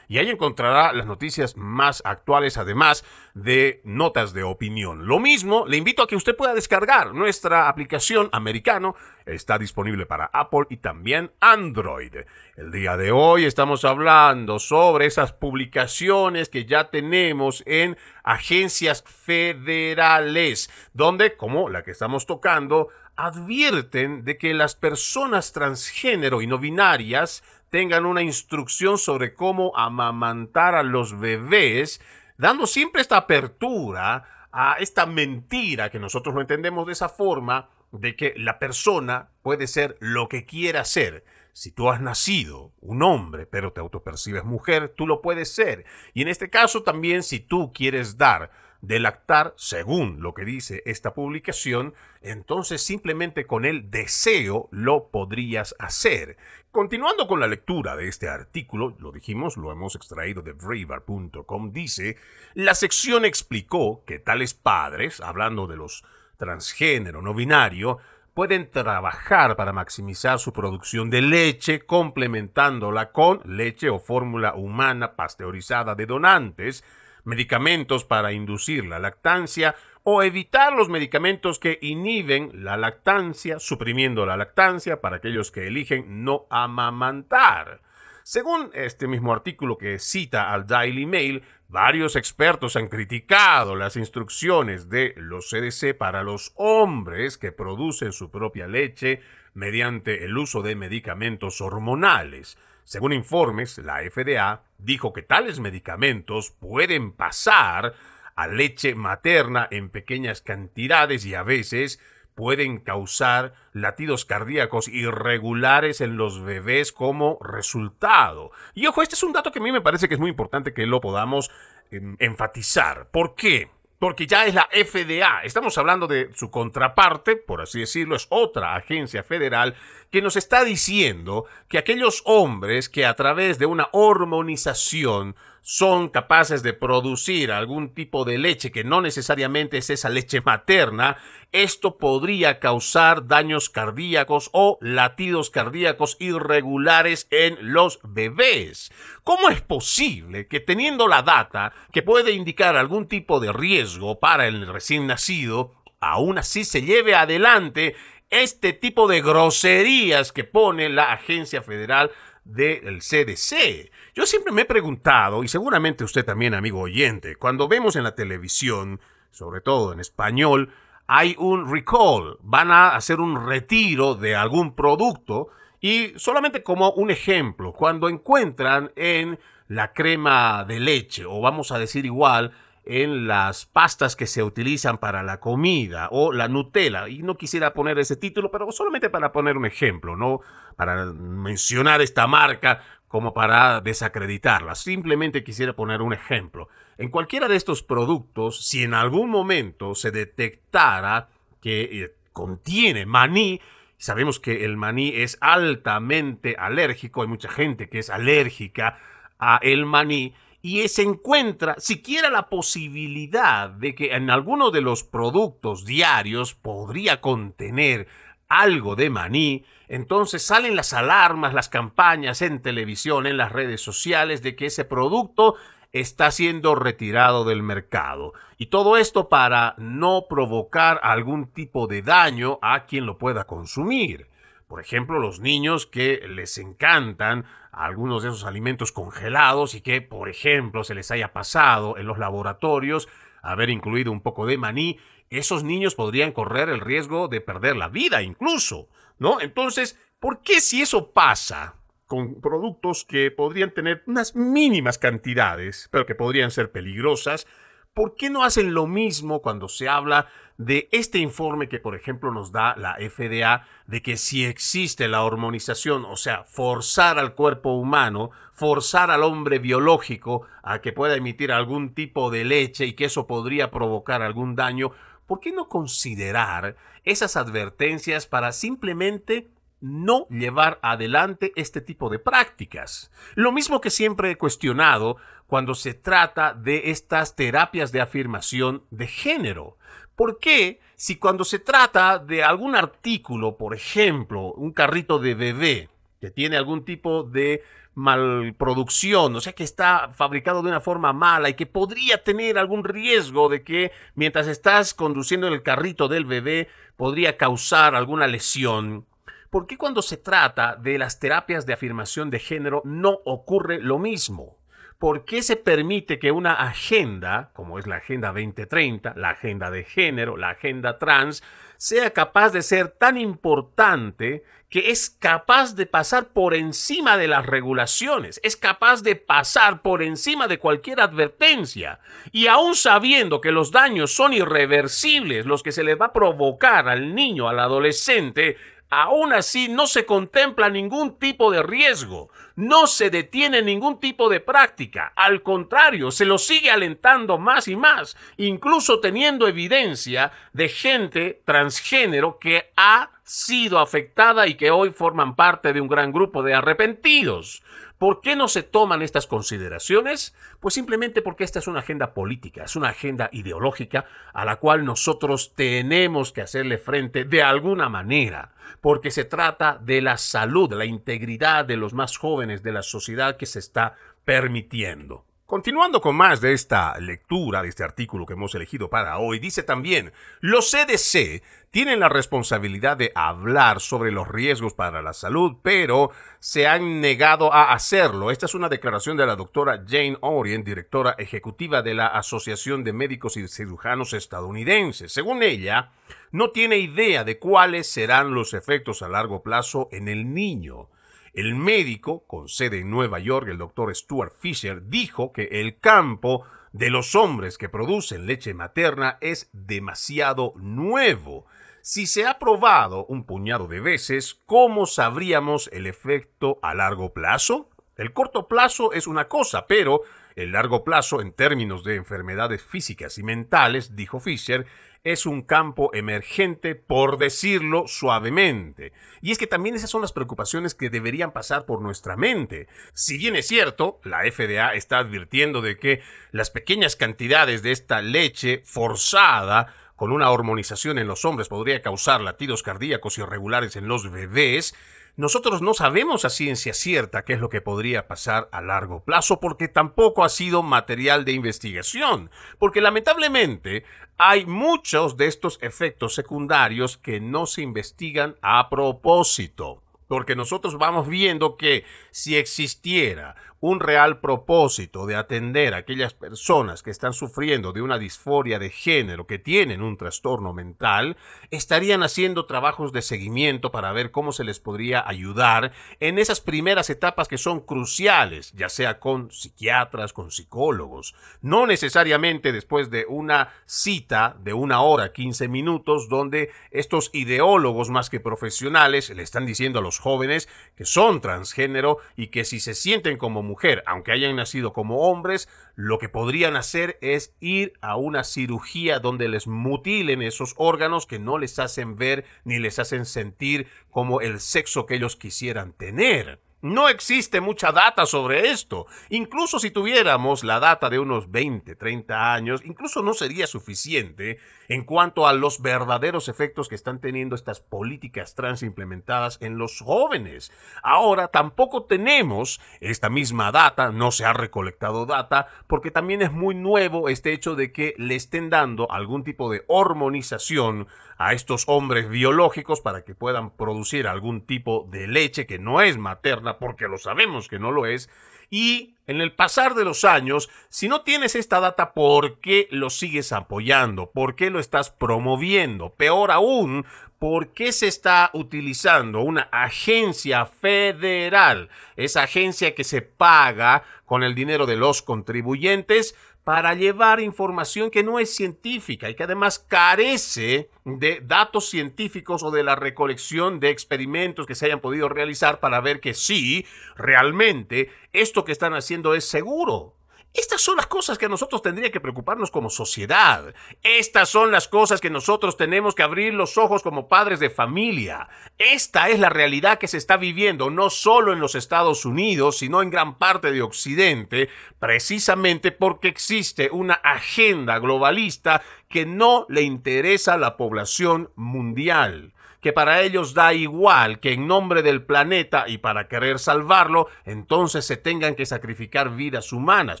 y 0.08 0.18
ahí 0.18 0.30
encontrará 0.30 0.92
las 0.92 1.06
noticias 1.06 1.56
más 1.56 2.02
actuales, 2.04 2.56
además 2.56 3.04
de 3.34 3.80
notas 3.84 4.32
de 4.32 4.42
opinión. 4.42 5.06
Lo 5.06 5.18
mismo, 5.18 5.66
le 5.66 5.76
invito 5.76 6.02
a 6.02 6.06
que 6.06 6.16
usted 6.16 6.36
pueda 6.36 6.54
descargar 6.54 7.14
nuestra 7.14 7.68
aplicación 7.68 8.28
americano. 8.32 8.94
Está 9.24 9.58
disponible 9.58 10.06
para 10.06 10.30
Apple 10.32 10.66
y 10.70 10.76
también 10.76 11.32
Android. 11.40 12.14
El 12.56 12.70
día 12.70 12.96
de 12.96 13.10
hoy 13.10 13.44
estamos 13.44 13.84
hablando 13.84 14.58
sobre 14.58 15.06
esas 15.06 15.32
publicaciones 15.32 16.48
que 16.48 16.64
ya 16.64 16.90
tenemos 16.90 17.62
en 17.66 17.96
agencias 18.22 19.02
federales, 19.02 20.70
donde, 20.92 21.36
como 21.36 21.68
la 21.68 21.82
que 21.82 21.90
estamos 21.90 22.26
tocando, 22.26 22.88
advierten 23.16 24.24
de 24.24 24.36
que 24.36 24.54
las 24.54 24.74
personas 24.74 25.52
transgénero 25.52 26.42
y 26.42 26.46
no 26.46 26.58
binarias 26.58 27.42
tengan 27.70 28.06
una 28.06 28.22
instrucción 28.22 28.98
sobre 28.98 29.34
cómo 29.34 29.76
amamantar 29.76 30.74
a 30.74 30.82
los 30.82 31.18
bebés 31.18 32.00
dando 32.38 32.66
siempre 32.66 33.02
esta 33.02 33.16
apertura 33.16 34.48
a 34.52 34.76
esta 34.78 35.06
mentira 35.06 35.90
que 35.90 35.98
nosotros 35.98 36.34
lo 36.34 36.40
entendemos 36.40 36.86
de 36.86 36.94
esa 36.94 37.10
forma, 37.10 37.68
de 37.92 38.16
que 38.16 38.32
la 38.36 38.58
persona 38.58 39.28
puede 39.42 39.66
ser 39.66 39.96
lo 40.00 40.28
que 40.28 40.46
quiera 40.46 40.84
ser. 40.84 41.24
Si 41.52 41.72
tú 41.72 41.90
has 41.90 42.00
nacido 42.00 42.72
un 42.80 43.02
hombre, 43.02 43.46
pero 43.46 43.72
te 43.72 43.80
autopercibes 43.80 44.44
mujer, 44.44 44.94
tú 44.96 45.06
lo 45.06 45.20
puedes 45.20 45.52
ser. 45.54 45.84
Y 46.14 46.22
en 46.22 46.28
este 46.28 46.48
caso 46.48 46.82
también, 46.82 47.22
si 47.22 47.40
tú 47.40 47.72
quieres 47.72 48.16
dar 48.16 48.50
de 48.86 49.00
lactar, 49.00 49.52
según 49.56 50.22
lo 50.22 50.32
que 50.32 50.44
dice 50.44 50.82
esta 50.86 51.12
publicación, 51.12 51.94
entonces 52.20 52.82
simplemente 52.82 53.46
con 53.46 53.64
el 53.64 53.90
deseo 53.90 54.68
lo 54.70 55.08
podrías 55.08 55.74
hacer. 55.78 56.36
Continuando 56.70 57.26
con 57.26 57.40
la 57.40 57.48
lectura 57.48 57.96
de 57.96 58.06
este 58.06 58.28
artículo, 58.28 58.94
lo 59.00 59.10
dijimos, 59.10 59.56
lo 59.56 59.72
hemos 59.72 59.96
extraído 59.96 60.42
de 60.42 60.52
Braver.com, 60.52 61.72
dice, 61.72 62.16
la 62.54 62.74
sección 62.74 63.24
explicó 63.24 64.04
que 64.04 64.18
tales 64.18 64.54
padres, 64.54 65.20
hablando 65.20 65.66
de 65.66 65.76
los 65.76 66.04
transgénero 66.36 67.22
no 67.22 67.34
binario, 67.34 67.98
pueden 68.34 68.70
trabajar 68.70 69.56
para 69.56 69.72
maximizar 69.72 70.38
su 70.38 70.52
producción 70.52 71.08
de 71.08 71.22
leche 71.22 71.80
complementándola 71.86 73.10
con 73.10 73.40
leche 73.46 73.88
o 73.88 73.98
fórmula 73.98 74.54
humana 74.54 75.16
pasteurizada 75.16 75.94
de 75.94 76.04
donantes, 76.04 76.84
medicamentos 77.26 78.04
para 78.04 78.32
inducir 78.32 78.86
la 78.86 78.98
lactancia 78.98 79.74
o 80.04 80.22
evitar 80.22 80.72
los 80.72 80.88
medicamentos 80.88 81.58
que 81.58 81.78
inhiben 81.82 82.64
la 82.64 82.76
lactancia, 82.76 83.58
suprimiendo 83.58 84.24
la 84.24 84.36
lactancia 84.36 85.00
para 85.00 85.16
aquellos 85.16 85.50
que 85.50 85.66
eligen 85.66 86.24
no 86.24 86.46
amamantar. 86.48 87.82
Según 88.22 88.70
este 88.72 89.08
mismo 89.08 89.32
artículo 89.32 89.78
que 89.78 89.98
cita 89.98 90.52
al 90.52 90.66
Daily 90.66 91.06
Mail, 91.06 91.42
varios 91.68 92.16
expertos 92.16 92.76
han 92.76 92.88
criticado 92.88 93.74
las 93.74 93.96
instrucciones 93.96 94.88
de 94.88 95.14
los 95.16 95.50
CDC 95.50 95.96
para 95.96 96.22
los 96.22 96.52
hombres 96.54 97.36
que 97.38 97.52
producen 97.52 98.12
su 98.12 98.30
propia 98.30 98.68
leche 98.68 99.20
mediante 99.54 100.24
el 100.24 100.38
uso 100.38 100.62
de 100.62 100.76
medicamentos 100.76 101.60
hormonales. 101.60 102.58
Según 102.86 103.12
informes, 103.12 103.78
la 103.78 103.98
FDA 104.08 104.62
dijo 104.78 105.12
que 105.12 105.22
tales 105.22 105.58
medicamentos 105.58 106.52
pueden 106.52 107.10
pasar 107.10 107.94
a 108.36 108.46
leche 108.46 108.94
materna 108.94 109.66
en 109.72 109.90
pequeñas 109.90 110.40
cantidades 110.40 111.26
y 111.26 111.34
a 111.34 111.42
veces 111.42 111.98
pueden 112.36 112.78
causar 112.78 113.54
latidos 113.72 114.24
cardíacos 114.24 114.86
irregulares 114.86 116.00
en 116.00 116.16
los 116.16 116.44
bebés 116.44 116.92
como 116.92 117.38
resultado. 117.40 118.52
Y 118.72 118.86
ojo, 118.86 119.02
este 119.02 119.16
es 119.16 119.22
un 119.24 119.32
dato 119.32 119.50
que 119.50 119.58
a 119.58 119.62
mí 119.62 119.72
me 119.72 119.80
parece 119.80 120.06
que 120.06 120.14
es 120.14 120.20
muy 120.20 120.30
importante 120.30 120.72
que 120.72 120.86
lo 120.86 121.00
podamos 121.00 121.50
em, 121.90 122.14
enfatizar. 122.20 123.08
¿Por 123.10 123.34
qué? 123.34 123.68
Porque 123.98 124.26
ya 124.26 124.44
es 124.46 124.54
la 124.54 124.68
FDA. 124.70 125.42
Estamos 125.42 125.78
hablando 125.78 126.06
de 126.06 126.30
su 126.34 126.50
contraparte, 126.50 127.36
por 127.36 127.62
así 127.62 127.80
decirlo, 127.80 128.16
es 128.16 128.26
otra 128.28 128.74
agencia 128.74 129.22
federal 129.22 129.74
que 130.10 130.22
nos 130.22 130.36
está 130.36 130.64
diciendo 130.64 131.46
que 131.68 131.78
aquellos 131.78 132.22
hombres 132.26 132.88
que 132.88 133.06
a 133.06 133.14
través 133.14 133.58
de 133.58 133.66
una 133.66 133.88
hormonización 133.92 135.34
son 135.68 136.10
capaces 136.10 136.62
de 136.62 136.74
producir 136.74 137.50
algún 137.50 137.92
tipo 137.92 138.24
de 138.24 138.38
leche 138.38 138.70
que 138.70 138.84
no 138.84 139.00
necesariamente 139.00 139.78
es 139.78 139.90
esa 139.90 140.08
leche 140.08 140.40
materna, 140.40 141.16
esto 141.50 141.98
podría 141.98 142.60
causar 142.60 143.26
daños 143.26 143.68
cardíacos 143.68 144.48
o 144.52 144.78
latidos 144.80 145.50
cardíacos 145.50 146.18
irregulares 146.20 147.26
en 147.32 147.58
los 147.72 147.98
bebés. 148.04 148.92
¿Cómo 149.24 149.50
es 149.50 149.60
posible 149.60 150.46
que 150.46 150.60
teniendo 150.60 151.08
la 151.08 151.22
data 151.22 151.72
que 151.90 152.04
puede 152.04 152.30
indicar 152.30 152.76
algún 152.76 153.08
tipo 153.08 153.40
de 153.40 153.52
riesgo 153.52 154.20
para 154.20 154.46
el 154.46 154.68
recién 154.68 155.08
nacido, 155.08 155.74
aún 155.98 156.38
así 156.38 156.62
se 156.62 156.82
lleve 156.82 157.16
adelante 157.16 157.96
este 158.30 158.72
tipo 158.72 159.08
de 159.08 159.20
groserías 159.20 160.30
que 160.30 160.44
pone 160.44 160.88
la 160.90 161.12
agencia 161.12 161.60
federal 161.60 162.12
del 162.44 163.00
CDC. 163.00 163.90
Yo 164.16 164.24
siempre 164.24 164.50
me 164.50 164.62
he 164.62 164.64
preguntado, 164.64 165.44
y 165.44 165.48
seguramente 165.48 166.02
usted 166.02 166.24
también, 166.24 166.54
amigo 166.54 166.80
oyente, 166.80 167.36
cuando 167.36 167.68
vemos 167.68 167.96
en 167.96 168.04
la 168.04 168.14
televisión, 168.14 168.98
sobre 169.30 169.60
todo 169.60 169.92
en 169.92 170.00
español, 170.00 170.72
hay 171.06 171.36
un 171.38 171.70
recall, 171.70 172.38
van 172.40 172.70
a 172.70 172.96
hacer 172.96 173.20
un 173.20 173.46
retiro 173.46 174.14
de 174.14 174.34
algún 174.34 174.74
producto 174.74 175.48
y 175.80 176.14
solamente 176.16 176.62
como 176.62 176.92
un 176.92 177.10
ejemplo, 177.10 177.74
cuando 177.74 178.08
encuentran 178.08 178.90
en 178.96 179.38
la 179.68 179.92
crema 179.92 180.64
de 180.64 180.80
leche, 180.80 181.26
o 181.26 181.42
vamos 181.42 181.70
a 181.70 181.78
decir 181.78 182.06
igual, 182.06 182.52
en 182.86 183.26
las 183.26 183.66
pastas 183.66 184.14
que 184.14 184.28
se 184.28 184.44
utilizan 184.44 184.98
para 184.98 185.24
la 185.24 185.40
comida 185.40 186.08
o 186.12 186.32
la 186.32 186.48
Nutella. 186.48 187.08
Y 187.08 187.20
no 187.22 187.36
quisiera 187.36 187.74
poner 187.74 187.98
ese 187.98 188.16
título, 188.16 188.50
pero 188.50 188.70
solamente 188.70 189.10
para 189.10 189.32
poner 189.32 189.56
un 189.56 189.66
ejemplo, 189.66 190.16
no 190.16 190.40
para 190.76 191.06
mencionar 191.06 192.00
esta 192.00 192.26
marca 192.26 192.82
como 193.08 193.32
para 193.32 193.80
desacreditarla. 193.80 194.74
Simplemente 194.74 195.44
quisiera 195.44 195.74
poner 195.74 196.02
un 196.02 196.12
ejemplo. 196.12 196.68
En 196.98 197.10
cualquiera 197.10 197.48
de 197.48 197.56
estos 197.56 197.82
productos, 197.82 198.66
si 198.66 198.82
en 198.82 198.94
algún 198.94 199.30
momento 199.30 199.94
se 199.94 200.10
detectara 200.10 201.28
que 201.60 201.82
eh, 201.82 202.14
contiene 202.32 203.06
maní, 203.06 203.60
sabemos 203.98 204.40
que 204.40 204.64
el 204.64 204.76
maní 204.76 205.08
es 205.08 205.38
altamente 205.40 206.56
alérgico, 206.58 207.22
hay 207.22 207.28
mucha 207.28 207.48
gente 207.48 207.88
que 207.88 207.98
es 207.98 208.10
alérgica 208.10 208.98
a 209.38 209.58
el 209.62 209.86
maní, 209.86 210.34
y 210.62 210.88
se 210.88 211.02
encuentra 211.02 211.76
siquiera 211.78 212.28
la 212.28 212.48
posibilidad 212.48 213.70
de 213.70 213.94
que 213.94 214.14
en 214.16 214.30
alguno 214.30 214.70
de 214.70 214.80
los 214.80 215.04
productos 215.04 215.84
diarios 215.84 216.54
podría 216.54 217.20
contener 217.20 218.08
algo 218.48 218.96
de 218.96 219.10
maní, 219.10 219.64
entonces 219.88 220.42
salen 220.42 220.76
las 220.76 220.92
alarmas, 220.92 221.54
las 221.54 221.68
campañas 221.68 222.42
en 222.42 222.60
televisión, 222.60 223.26
en 223.26 223.36
las 223.36 223.52
redes 223.52 223.80
sociales 223.80 224.42
de 224.42 224.56
que 224.56 224.66
ese 224.66 224.84
producto 224.84 225.54
está 225.92 226.30
siendo 226.30 226.74
retirado 226.74 227.44
del 227.44 227.62
mercado. 227.62 228.32
Y 228.58 228.66
todo 228.66 228.96
esto 228.96 229.28
para 229.28 229.74
no 229.78 230.26
provocar 230.28 231.00
algún 231.02 231.46
tipo 231.46 231.86
de 231.86 232.02
daño 232.02 232.58
a 232.62 232.86
quien 232.86 233.06
lo 233.06 233.18
pueda 233.18 233.44
consumir. 233.44 234.28
Por 234.66 234.80
ejemplo, 234.80 235.20
los 235.20 235.40
niños 235.40 235.86
que 235.86 236.26
les 236.28 236.58
encantan 236.58 237.44
algunos 237.70 238.22
de 238.22 238.30
esos 238.30 238.44
alimentos 238.44 238.90
congelados 238.90 239.74
y 239.74 239.80
que, 239.80 240.00
por 240.00 240.28
ejemplo, 240.28 240.82
se 240.82 240.94
les 240.94 241.10
haya 241.10 241.32
pasado 241.32 241.98
en 241.98 242.06
los 242.06 242.18
laboratorios 242.18 243.08
haber 243.42 243.70
incluido 243.70 244.10
un 244.10 244.22
poco 244.22 244.46
de 244.46 244.58
maní, 244.58 244.98
esos 245.30 245.64
niños 245.64 245.94
podrían 245.94 246.32
correr 246.32 246.68
el 246.68 246.80
riesgo 246.80 247.28
de 247.28 247.40
perder 247.40 247.76
la 247.76 247.88
vida 247.88 248.22
incluso, 248.22 248.88
¿no? 249.18 249.40
Entonces, 249.40 249.98
¿por 250.18 250.42
qué 250.42 250.60
si 250.60 250.82
eso 250.82 251.12
pasa 251.12 251.76
con 252.06 252.40
productos 252.40 253.04
que 253.04 253.30
podrían 253.30 253.72
tener 253.72 254.02
unas 254.06 254.36
mínimas 254.36 254.98
cantidades, 254.98 255.88
pero 255.90 256.06
que 256.06 256.14
podrían 256.14 256.50
ser 256.50 256.70
peligrosas, 256.70 257.46
¿por 257.94 258.14
qué 258.14 258.30
no 258.30 258.44
hacen 258.44 258.74
lo 258.74 258.86
mismo 258.86 259.42
cuando 259.42 259.68
se 259.68 259.88
habla 259.88 260.28
de 260.58 260.88
este 260.92 261.18
informe 261.18 261.68
que, 261.68 261.80
por 261.80 261.94
ejemplo, 261.94 262.30
nos 262.30 262.52
da 262.52 262.76
la 262.76 262.96
FDA 262.96 263.66
de 263.86 264.02
que 264.02 264.16
si 264.16 264.44
existe 264.44 265.08
la 265.08 265.22
hormonización, 265.22 266.04
o 266.04 266.16
sea, 266.16 266.44
forzar 266.44 267.18
al 267.18 267.34
cuerpo 267.34 267.72
humano, 267.72 268.30
forzar 268.52 269.10
al 269.10 269.22
hombre 269.22 269.58
biológico 269.58 270.46
a 270.62 270.80
que 270.80 270.92
pueda 270.92 271.16
emitir 271.16 271.52
algún 271.52 271.94
tipo 271.94 272.30
de 272.30 272.44
leche 272.44 272.86
y 272.86 272.94
que 272.94 273.06
eso 273.06 273.26
podría 273.26 273.70
provocar 273.70 274.22
algún 274.22 274.56
daño, 274.56 274.92
¿por 275.26 275.40
qué 275.40 275.52
no 275.52 275.68
considerar 275.68 276.76
esas 277.04 277.36
advertencias 277.36 278.26
para 278.26 278.52
simplemente 278.52 279.50
no 279.80 280.26
llevar 280.28 280.78
adelante 280.82 281.52
este 281.54 281.80
tipo 281.80 282.08
de 282.08 282.18
prácticas. 282.18 283.10
Lo 283.34 283.52
mismo 283.52 283.80
que 283.80 283.90
siempre 283.90 284.30
he 284.30 284.38
cuestionado 284.38 285.16
cuando 285.46 285.74
se 285.74 285.94
trata 285.94 286.54
de 286.54 286.90
estas 286.90 287.36
terapias 287.36 287.92
de 287.92 288.00
afirmación 288.00 288.84
de 288.90 289.06
género. 289.06 289.76
¿Por 290.16 290.38
qué 290.38 290.80
si 290.96 291.16
cuando 291.16 291.44
se 291.44 291.58
trata 291.58 292.18
de 292.18 292.42
algún 292.42 292.74
artículo, 292.74 293.56
por 293.56 293.74
ejemplo, 293.74 294.52
un 294.54 294.72
carrito 294.72 295.18
de 295.18 295.34
bebé 295.34 295.88
que 296.20 296.30
tiene 296.30 296.56
algún 296.56 296.84
tipo 296.84 297.22
de 297.22 297.62
malproducción, 297.96 299.34
o 299.34 299.40
sea 299.40 299.54
que 299.54 299.64
está 299.64 300.10
fabricado 300.12 300.62
de 300.62 300.68
una 300.68 300.80
forma 300.80 301.14
mala 301.14 301.48
y 301.48 301.54
que 301.54 301.64
podría 301.64 302.22
tener 302.22 302.58
algún 302.58 302.84
riesgo 302.84 303.48
de 303.48 303.64
que 303.64 303.90
mientras 304.14 304.46
estás 304.48 304.92
conduciendo 304.92 305.48
el 305.48 305.62
carrito 305.62 306.06
del 306.06 306.26
bebé 306.26 306.68
podría 306.96 307.38
causar 307.38 307.94
alguna 307.94 308.26
lesión, 308.26 309.06
¿por 309.48 309.66
qué 309.66 309.78
cuando 309.78 310.02
se 310.02 310.18
trata 310.18 310.76
de 310.76 310.98
las 310.98 311.18
terapias 311.18 311.64
de 311.64 311.72
afirmación 311.72 312.28
de 312.28 312.38
género 312.38 312.82
no 312.84 313.18
ocurre 313.24 313.80
lo 313.80 313.98
mismo? 313.98 314.58
¿Por 314.98 315.24
qué 315.24 315.42
se 315.42 315.56
permite 315.56 316.18
que 316.18 316.32
una 316.32 316.52
agenda, 316.54 317.50
como 317.52 317.78
es 317.78 317.86
la 317.86 317.96
Agenda 317.96 318.28
2030, 318.28 319.12
la 319.16 319.30
Agenda 319.30 319.70
de 319.70 319.84
Género, 319.84 320.38
la 320.38 320.50
Agenda 320.50 320.98
Trans, 320.98 321.42
sea 321.76 322.10
capaz 322.10 322.50
de 322.50 322.62
ser 322.62 322.88
tan 322.88 323.16
importante 323.16 324.44
que 324.68 324.90
es 324.90 325.10
capaz 325.10 325.76
de 325.76 325.86
pasar 325.86 326.28
por 326.32 326.54
encima 326.54 327.16
de 327.16 327.28
las 327.28 327.46
regulaciones, 327.46 328.40
es 328.42 328.56
capaz 328.56 329.02
de 329.02 329.14
pasar 329.14 329.80
por 329.80 330.02
encima 330.02 330.48
de 330.48 330.58
cualquier 330.58 331.00
advertencia. 331.00 332.00
Y 332.32 332.48
aún 332.48 332.74
sabiendo 332.74 333.40
que 333.40 333.52
los 333.52 333.70
daños 333.70 334.12
son 334.12 334.32
irreversibles, 334.32 335.46
los 335.46 335.62
que 335.62 335.72
se 335.72 335.84
le 335.84 335.94
va 335.94 336.06
a 336.06 336.12
provocar 336.12 336.88
al 336.88 337.14
niño, 337.14 337.48
al 337.48 337.60
adolescente, 337.60 338.56
Aún 338.88 339.32
así, 339.32 339.68
no 339.68 339.86
se 339.86 340.06
contempla 340.06 340.70
ningún 340.70 341.18
tipo 341.18 341.50
de 341.50 341.62
riesgo, 341.62 342.30
no 342.54 342.86
se 342.86 343.10
detiene 343.10 343.60
ningún 343.60 343.98
tipo 343.98 344.28
de 344.28 344.38
práctica, 344.38 345.12
al 345.16 345.42
contrario, 345.42 346.12
se 346.12 346.24
lo 346.24 346.38
sigue 346.38 346.70
alentando 346.70 347.36
más 347.36 347.66
y 347.66 347.74
más, 347.74 348.16
incluso 348.36 349.00
teniendo 349.00 349.48
evidencia 349.48 350.30
de 350.52 350.68
gente 350.68 351.42
transgénero 351.44 352.38
que 352.38 352.70
ha 352.76 353.10
sido 353.24 353.80
afectada 353.80 354.46
y 354.46 354.54
que 354.54 354.70
hoy 354.70 354.90
forman 354.90 355.34
parte 355.34 355.72
de 355.72 355.80
un 355.80 355.88
gran 355.88 356.12
grupo 356.12 356.44
de 356.44 356.54
arrepentidos. 356.54 357.62
¿Por 357.98 358.20
qué 358.20 358.36
no 358.36 358.46
se 358.46 358.62
toman 358.62 359.00
estas 359.00 359.26
consideraciones? 359.26 360.34
Pues 360.60 360.74
simplemente 360.74 361.22
porque 361.22 361.44
esta 361.44 361.60
es 361.60 361.66
una 361.66 361.80
agenda 361.80 362.12
política, 362.12 362.64
es 362.64 362.76
una 362.76 362.90
agenda 362.90 363.30
ideológica 363.32 364.04
a 364.34 364.44
la 364.44 364.56
cual 364.56 364.84
nosotros 364.84 365.54
tenemos 365.54 366.30
que 366.32 366.42
hacerle 366.42 366.76
frente 366.76 367.24
de 367.24 367.42
alguna 367.42 367.88
manera, 367.88 368.52
porque 368.82 369.10
se 369.10 369.24
trata 369.24 369.78
de 369.80 370.02
la 370.02 370.18
salud, 370.18 370.68
de 370.68 370.76
la 370.76 370.84
integridad 370.84 371.64
de 371.64 371.78
los 371.78 371.94
más 371.94 372.18
jóvenes 372.18 372.62
de 372.62 372.72
la 372.72 372.82
sociedad 372.82 373.38
que 373.38 373.46
se 373.46 373.60
está 373.60 373.94
permitiendo. 374.26 375.24
Continuando 375.46 376.00
con 376.00 376.16
más 376.16 376.40
de 376.40 376.52
esta 376.54 376.98
lectura, 376.98 377.62
de 377.62 377.68
este 377.68 377.84
artículo 377.84 378.26
que 378.26 378.32
hemos 378.32 378.52
elegido 378.56 378.90
para 378.90 379.18
hoy, 379.18 379.38
dice 379.38 379.62
también, 379.62 380.12
los 380.40 380.72
CDC 380.72 381.40
tienen 381.70 382.00
la 382.00 382.08
responsabilidad 382.08 382.96
de 382.96 383.12
hablar 383.14 383.80
sobre 383.80 384.10
los 384.10 384.26
riesgos 384.26 384.74
para 384.74 385.02
la 385.02 385.12
salud, 385.12 385.58
pero 385.62 386.10
se 386.40 386.66
han 386.66 387.00
negado 387.00 387.54
a 387.54 387.72
hacerlo. 387.72 388.32
Esta 388.32 388.46
es 388.46 388.56
una 388.56 388.68
declaración 388.68 389.16
de 389.16 389.24
la 389.24 389.36
doctora 389.36 389.84
Jane 389.86 390.18
Orient, 390.20 390.66
directora 390.66 391.14
ejecutiva 391.16 391.80
de 391.80 391.94
la 391.94 392.08
Asociación 392.08 392.82
de 392.82 392.92
Médicos 392.92 393.36
y 393.36 393.46
Cirujanos 393.46 394.14
Estadounidenses. 394.14 395.12
Según 395.12 395.44
ella, 395.44 395.92
no 396.32 396.50
tiene 396.50 396.78
idea 396.78 397.22
de 397.22 397.38
cuáles 397.38 397.88
serán 397.88 398.34
los 398.34 398.52
efectos 398.52 399.00
a 399.00 399.08
largo 399.08 399.44
plazo 399.44 399.88
en 399.92 400.08
el 400.08 400.34
niño. 400.34 400.88
El 401.36 401.54
médico, 401.54 402.24
con 402.26 402.48
sede 402.48 402.80
en 402.80 402.88
Nueva 402.88 403.18
York, 403.18 403.48
el 403.50 403.58
doctor 403.58 403.94
Stuart 403.94 404.32
Fisher, 404.40 404.88
dijo 404.88 405.34
que 405.34 405.60
el 405.60 405.78
campo 405.80 406.44
de 406.72 406.88
los 406.88 407.14
hombres 407.14 407.58
que 407.58 407.68
producen 407.68 408.24
leche 408.24 408.54
materna 408.54 409.18
es 409.20 409.50
demasiado 409.52 410.54
nuevo. 410.56 411.44
Si 411.82 412.06
se 412.06 412.26
ha 412.26 412.38
probado 412.38 413.04
un 413.04 413.26
puñado 413.26 413.68
de 413.68 413.80
veces, 413.80 414.40
¿cómo 414.46 414.86
sabríamos 414.86 415.68
el 415.74 415.86
efecto 415.86 416.58
a 416.62 416.74
largo 416.74 417.12
plazo? 417.12 417.68
El 417.96 418.14
corto 418.14 418.48
plazo 418.48 418.94
es 418.94 419.06
una 419.06 419.28
cosa, 419.28 419.66
pero 419.66 420.00
el 420.36 420.52
largo 420.52 420.84
plazo, 420.84 421.20
en 421.20 421.32
términos 421.32 421.84
de 421.84 421.96
enfermedades 421.96 422.62
físicas 422.62 423.18
y 423.18 423.22
mentales, 423.22 423.94
dijo 423.94 424.20
Fisher, 424.20 424.66
es 425.06 425.24
un 425.24 425.42
campo 425.42 425.94
emergente, 425.94 426.74
por 426.74 427.16
decirlo 427.16 427.86
suavemente. 427.86 428.92
Y 429.22 429.30
es 429.30 429.38
que 429.38 429.46
también 429.46 429.76
esas 429.76 429.88
son 429.88 430.02
las 430.02 430.12
preocupaciones 430.12 430.74
que 430.74 430.90
deberían 430.90 431.32
pasar 431.32 431.64
por 431.64 431.80
nuestra 431.80 432.16
mente. 432.16 432.66
Si 432.92 433.16
bien 433.16 433.36
es 433.36 433.46
cierto, 433.46 434.00
la 434.02 434.22
FDA 434.28 434.74
está 434.74 434.98
advirtiendo 434.98 435.62
de 435.62 435.78
que 435.78 436.02
las 436.32 436.50
pequeñas 436.50 436.96
cantidades 436.96 437.62
de 437.62 437.70
esta 437.70 438.02
leche 438.02 438.62
forzada 438.64 439.72
con 439.94 440.10
una 440.10 440.28
hormonización 440.30 440.98
en 440.98 441.06
los 441.06 441.24
hombres 441.24 441.48
podría 441.48 441.82
causar 441.82 442.20
latidos 442.20 442.64
cardíacos 442.64 443.16
irregulares 443.18 443.76
en 443.76 443.86
los 443.86 444.10
bebés, 444.10 444.74
nosotros 445.16 445.62
no 445.62 445.72
sabemos 445.72 446.26
a 446.26 446.30
ciencia 446.30 446.74
cierta 446.74 447.24
qué 447.24 447.32
es 447.32 447.40
lo 447.40 447.48
que 447.48 447.62
podría 447.62 448.06
pasar 448.06 448.50
a 448.52 448.60
largo 448.60 449.02
plazo 449.02 449.40
porque 449.40 449.66
tampoco 449.66 450.24
ha 450.24 450.28
sido 450.28 450.62
material 450.62 451.24
de 451.24 451.32
investigación, 451.32 452.30
porque 452.58 452.82
lamentablemente 452.82 453.84
hay 454.18 454.46
muchos 454.46 455.16
de 455.16 455.26
estos 455.26 455.58
efectos 455.60 456.14
secundarios 456.14 456.96
que 456.96 457.20
no 457.20 457.46
se 457.46 457.62
investigan 457.62 458.36
a 458.40 458.68
propósito. 458.68 459.82
Porque 460.08 460.36
nosotros 460.36 460.78
vamos 460.78 461.08
viendo 461.08 461.56
que 461.56 461.84
si 462.10 462.36
existiera 462.36 463.34
un 463.60 463.80
real 463.80 464.20
propósito 464.20 465.06
de 465.06 465.16
atender 465.16 465.74
a 465.74 465.78
aquellas 465.78 466.14
personas 466.14 466.82
que 466.82 466.90
están 466.90 467.12
sufriendo 467.12 467.72
de 467.72 467.82
una 467.82 467.98
disforia 467.98 468.58
de 468.58 468.70
género, 468.70 469.26
que 469.26 469.38
tienen 469.38 469.82
un 469.82 469.96
trastorno 469.96 470.52
mental, 470.52 471.16
estarían 471.50 472.02
haciendo 472.02 472.46
trabajos 472.46 472.92
de 472.92 473.02
seguimiento 473.02 473.72
para 473.72 473.92
ver 473.92 474.10
cómo 474.10 474.32
se 474.32 474.44
les 474.44 474.60
podría 474.60 475.06
ayudar 475.06 475.72
en 476.00 476.18
esas 476.18 476.40
primeras 476.40 476.90
etapas 476.90 477.28
que 477.28 477.38
son 477.38 477.60
cruciales, 477.60 478.52
ya 478.52 478.68
sea 478.68 479.00
con 479.00 479.30
psiquiatras, 479.30 480.12
con 480.12 480.30
psicólogos, 480.30 481.14
no 481.40 481.66
necesariamente 481.66 482.52
después 482.52 482.90
de 482.90 483.06
una 483.08 483.52
cita 483.64 484.36
de 484.40 484.52
una 484.52 484.82
hora, 484.82 485.12
15 485.12 485.48
minutos, 485.48 486.08
donde 486.08 486.50
estos 486.70 487.10
ideólogos 487.12 487.90
más 487.90 488.10
que 488.10 488.20
profesionales 488.20 489.10
le 489.10 489.22
están 489.22 489.46
diciendo 489.46 489.78
a 489.78 489.82
los 489.82 489.98
jóvenes 489.98 490.48
que 490.76 490.84
son 490.84 491.20
transgénero 491.20 491.98
y 492.16 492.28
que 492.28 492.44
si 492.44 492.60
se 492.60 492.74
sienten 492.74 493.16
como 493.16 493.42
mujer, 493.46 493.82
aunque 493.86 494.12
hayan 494.12 494.36
nacido 494.36 494.72
como 494.72 495.08
hombres, 495.08 495.48
lo 495.74 495.98
que 495.98 496.10
podrían 496.10 496.56
hacer 496.56 496.98
es 497.00 497.34
ir 497.40 497.72
a 497.80 497.96
una 497.96 498.24
cirugía 498.24 498.98
donde 498.98 499.28
les 499.28 499.46
mutilen 499.46 500.20
esos 500.20 500.54
órganos 500.58 501.06
que 501.06 501.18
no 501.18 501.38
les 501.38 501.58
hacen 501.58 501.96
ver 501.96 502.24
ni 502.44 502.58
les 502.58 502.78
hacen 502.78 503.06
sentir 503.06 503.66
como 503.90 504.20
el 504.20 504.40
sexo 504.40 504.84
que 504.84 504.96
ellos 504.96 505.16
quisieran 505.16 505.72
tener. 505.72 506.40
No 506.62 506.88
existe 506.88 507.42
mucha 507.42 507.70
data 507.70 508.06
sobre 508.06 508.50
esto. 508.50 508.86
Incluso 509.10 509.58
si 509.58 509.70
tuviéramos 509.70 510.42
la 510.42 510.58
data 510.58 510.88
de 510.88 510.98
unos 510.98 511.30
20, 511.30 511.76
30 511.76 512.32
años, 512.32 512.62
incluso 512.64 513.02
no 513.02 513.12
sería 513.12 513.46
suficiente 513.46 514.38
en 514.68 514.84
cuanto 514.84 515.26
a 515.26 515.34
los 515.34 515.60
verdaderos 515.60 516.28
efectos 516.28 516.68
que 516.68 516.74
están 516.74 516.98
teniendo 516.98 517.34
estas 517.34 517.60
políticas 517.60 518.34
trans 518.34 518.62
implementadas 518.62 519.36
en 519.42 519.58
los 519.58 519.80
jóvenes. 519.80 520.50
Ahora 520.82 521.28
tampoco 521.28 521.84
tenemos 521.84 522.58
esta 522.80 523.10
misma 523.10 523.52
data, 523.52 523.90
no 523.92 524.10
se 524.10 524.24
ha 524.24 524.32
recolectado 524.32 525.04
data, 525.04 525.48
porque 525.66 525.90
también 525.90 526.22
es 526.22 526.32
muy 526.32 526.54
nuevo 526.54 527.10
este 527.10 527.34
hecho 527.34 527.54
de 527.54 527.70
que 527.70 527.94
le 527.98 528.14
estén 528.14 528.48
dando 528.48 528.90
algún 528.90 529.24
tipo 529.24 529.50
de 529.50 529.62
hormonización 529.66 530.88
a 531.18 531.32
estos 531.32 531.64
hombres 531.66 532.08
biológicos 532.08 532.80
para 532.80 533.02
que 533.04 533.14
puedan 533.14 533.50
producir 533.50 534.06
algún 534.06 534.42
tipo 534.42 534.86
de 534.90 535.06
leche 535.06 535.46
que 535.46 535.58
no 535.58 535.80
es 535.80 535.98
materna, 535.98 536.58
porque 536.58 536.88
lo 536.88 536.98
sabemos 536.98 537.48
que 537.48 537.58
no 537.58 537.72
lo 537.72 537.86
es, 537.86 538.10
y 538.50 538.94
en 539.06 539.20
el 539.20 539.32
pasar 539.32 539.74
de 539.74 539.84
los 539.84 540.04
años, 540.04 540.50
si 540.68 540.88
no 540.88 541.02
tienes 541.02 541.34
esta 541.34 541.60
data, 541.60 541.94
¿por 541.94 542.40
qué 542.40 542.68
lo 542.70 542.90
sigues 542.90 543.32
apoyando? 543.32 544.10
¿Por 544.10 544.34
qué 544.36 544.50
lo 544.50 544.60
estás 544.60 544.90
promoviendo? 544.90 545.94
Peor 545.94 546.30
aún, 546.30 546.86
¿por 547.18 547.52
qué 547.52 547.72
se 547.72 547.86
está 547.86 548.30
utilizando 548.34 549.20
una 549.20 549.48
agencia 549.52 550.46
federal? 550.46 551.70
Esa 551.96 552.24
agencia 552.24 552.74
que 552.74 552.84
se 552.84 553.02
paga 553.02 553.84
con 554.04 554.22
el 554.22 554.34
dinero 554.34 554.66
de 554.66 554.76
los 554.76 555.02
contribuyentes 555.02 556.14
para 556.46 556.74
llevar 556.74 557.18
información 557.18 557.90
que 557.90 558.04
no 558.04 558.20
es 558.20 558.32
científica 558.32 559.10
y 559.10 559.16
que 559.16 559.24
además 559.24 559.58
carece 559.58 560.70
de 560.84 561.20
datos 561.20 561.68
científicos 561.68 562.44
o 562.44 562.52
de 562.52 562.62
la 562.62 562.76
recolección 562.76 563.58
de 563.58 563.70
experimentos 563.70 564.46
que 564.46 564.54
se 564.54 564.66
hayan 564.66 564.78
podido 564.78 565.08
realizar 565.08 565.58
para 565.58 565.80
ver 565.80 565.98
que 565.98 566.14
sí, 566.14 566.64
realmente 566.94 567.90
esto 568.12 568.44
que 568.44 568.52
están 568.52 568.74
haciendo 568.74 569.16
es 569.16 569.24
seguro. 569.24 569.95
Estas 570.36 570.60
son 570.60 570.76
las 570.76 570.86
cosas 570.86 571.16
que 571.16 571.30
nosotros 571.30 571.62
tendría 571.62 571.90
que 571.90 572.00
preocuparnos 572.00 572.50
como 572.50 572.68
sociedad. 572.68 573.54
Estas 573.82 574.28
son 574.28 574.50
las 574.50 574.68
cosas 574.68 575.00
que 575.00 575.08
nosotros 575.08 575.56
tenemos 575.56 575.94
que 575.94 576.02
abrir 576.02 576.34
los 576.34 576.58
ojos 576.58 576.82
como 576.82 577.08
padres 577.08 577.40
de 577.40 577.48
familia. 577.48 578.28
Esta 578.58 579.08
es 579.08 579.18
la 579.18 579.30
realidad 579.30 579.78
que 579.78 579.88
se 579.88 579.96
está 579.96 580.18
viviendo 580.18 580.68
no 580.68 580.90
solo 580.90 581.32
en 581.32 581.40
los 581.40 581.54
Estados 581.54 582.04
Unidos, 582.04 582.58
sino 582.58 582.82
en 582.82 582.90
gran 582.90 583.16
parte 583.16 583.50
de 583.50 583.62
Occidente, 583.62 584.50
precisamente 584.78 585.72
porque 585.72 586.08
existe 586.08 586.68
una 586.70 586.94
agenda 586.94 587.78
globalista 587.78 588.62
que 588.90 589.06
no 589.06 589.46
le 589.48 589.62
interesa 589.62 590.34
a 590.34 590.38
la 590.38 590.58
población 590.58 591.30
mundial 591.34 592.35
que 592.66 592.72
para 592.72 593.02
ellos 593.02 593.32
da 593.32 593.54
igual 593.54 594.18
que 594.18 594.32
en 594.32 594.48
nombre 594.48 594.82
del 594.82 595.04
planeta 595.04 595.68
y 595.68 595.78
para 595.78 596.08
querer 596.08 596.40
salvarlo, 596.40 597.06
entonces 597.24 597.86
se 597.86 597.96
tengan 597.96 598.34
que 598.34 598.44
sacrificar 598.44 599.14
vidas 599.14 599.52
humanas, 599.52 600.00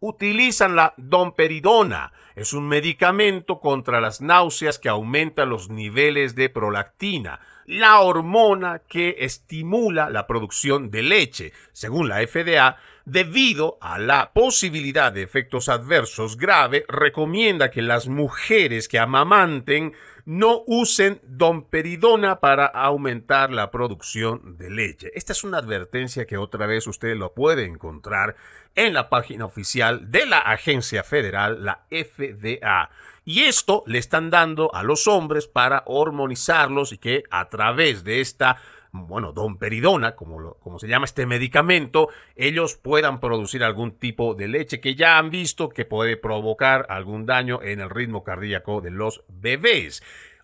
utilizan 0.07 0.77
la 0.77 0.93
domperidona. 0.99 2.13
Es 2.37 2.53
un 2.53 2.69
medicamento 2.69 3.59
contra 3.59 4.01
las 4.03 4.21
náuseas 4.21 4.79
que 4.79 4.91
aumenta 4.91 5.47
los 5.47 5.71
niveles 5.71 6.35
de 6.35 6.51
prolactina, 6.51 7.41
la 7.65 8.01
hormona 8.01 8.83
que 8.87 9.17
estimula 9.21 10.11
la 10.11 10.27
producción 10.27 10.91
de 10.91 11.03
leche. 11.03 11.53
Según 11.73 12.09
la 12.09 12.19
FDA, 12.27 12.77
debido 13.07 13.79
a 13.81 13.99
la 13.99 14.33
posibilidad 14.35 15.11
de 15.11 15.23
efectos 15.23 15.71
adversos 15.71 16.37
grave, 16.37 16.85
recomienda 16.87 17.71
que 17.71 17.81
las 17.81 18.07
mujeres 18.07 18.89
que 18.89 18.99
amamanten 18.99 19.95
no 20.27 20.63
usen 20.67 21.21
domperidona 21.25 22.41
para 22.41 22.67
aumentar 22.67 23.51
la 23.51 23.71
producción 23.71 24.57
de 24.57 24.71
leche. 24.71 25.11
Esta 25.15 25.33
es 25.33 25.45
una 25.45 25.59
advertencia 25.59 26.27
que 26.27 26.39
otra 26.39 26.67
vez 26.67 26.87
usted 26.87 27.17
lo 27.17 27.35
puede 27.35 27.65
encontrar 27.65 28.37
en 28.75 28.95
la 28.95 29.09
página 29.09 29.45
oficial 29.45 30.11
de 30.11 30.27
la 30.27 30.39
agencia 30.39 31.05
federal, 31.05 31.65
la 31.65 31.87
FDA. 31.91 32.91
Y 33.25 33.43
esto 33.43 33.85
le 33.87 33.99
están 33.99 34.31
dando 34.31 34.75
a 34.75 34.83
los 34.83 35.07
hombres 35.07 35.47
para 35.47 35.83
hormonizarlos 35.87 36.93
y 36.93 36.99
que 36.99 37.25
a 37.31 37.49
través 37.49 38.05
de 38.05 38.21
esta 38.21 38.57
bueno, 38.95 39.33
domperidona, 39.33 40.15
como, 40.15 40.55
como 40.55 40.79
se 40.79 40.87
llama 40.87 41.05
este 41.05 41.27
medicamento, 41.27 42.11
ellos 42.37 42.77
puedan 42.77 43.19
producir 43.19 43.65
algún 43.65 43.99
tipo 43.99 44.35
de 44.35 44.47
leche 44.47 44.81
que 44.81 44.95
ya 44.95 45.19
han 45.19 45.31
visto 45.31 45.69
que 45.69 45.85
puede 45.85 46.17
provocar 46.17 46.87
algún 46.89 47.27
daño 47.27 47.61
en 47.61 47.81
el 47.81 47.91
ritmo 47.91 48.23
cardíaco 48.23 48.81
de 48.81 48.93
los 48.93 49.25
bebés. 49.27 50.01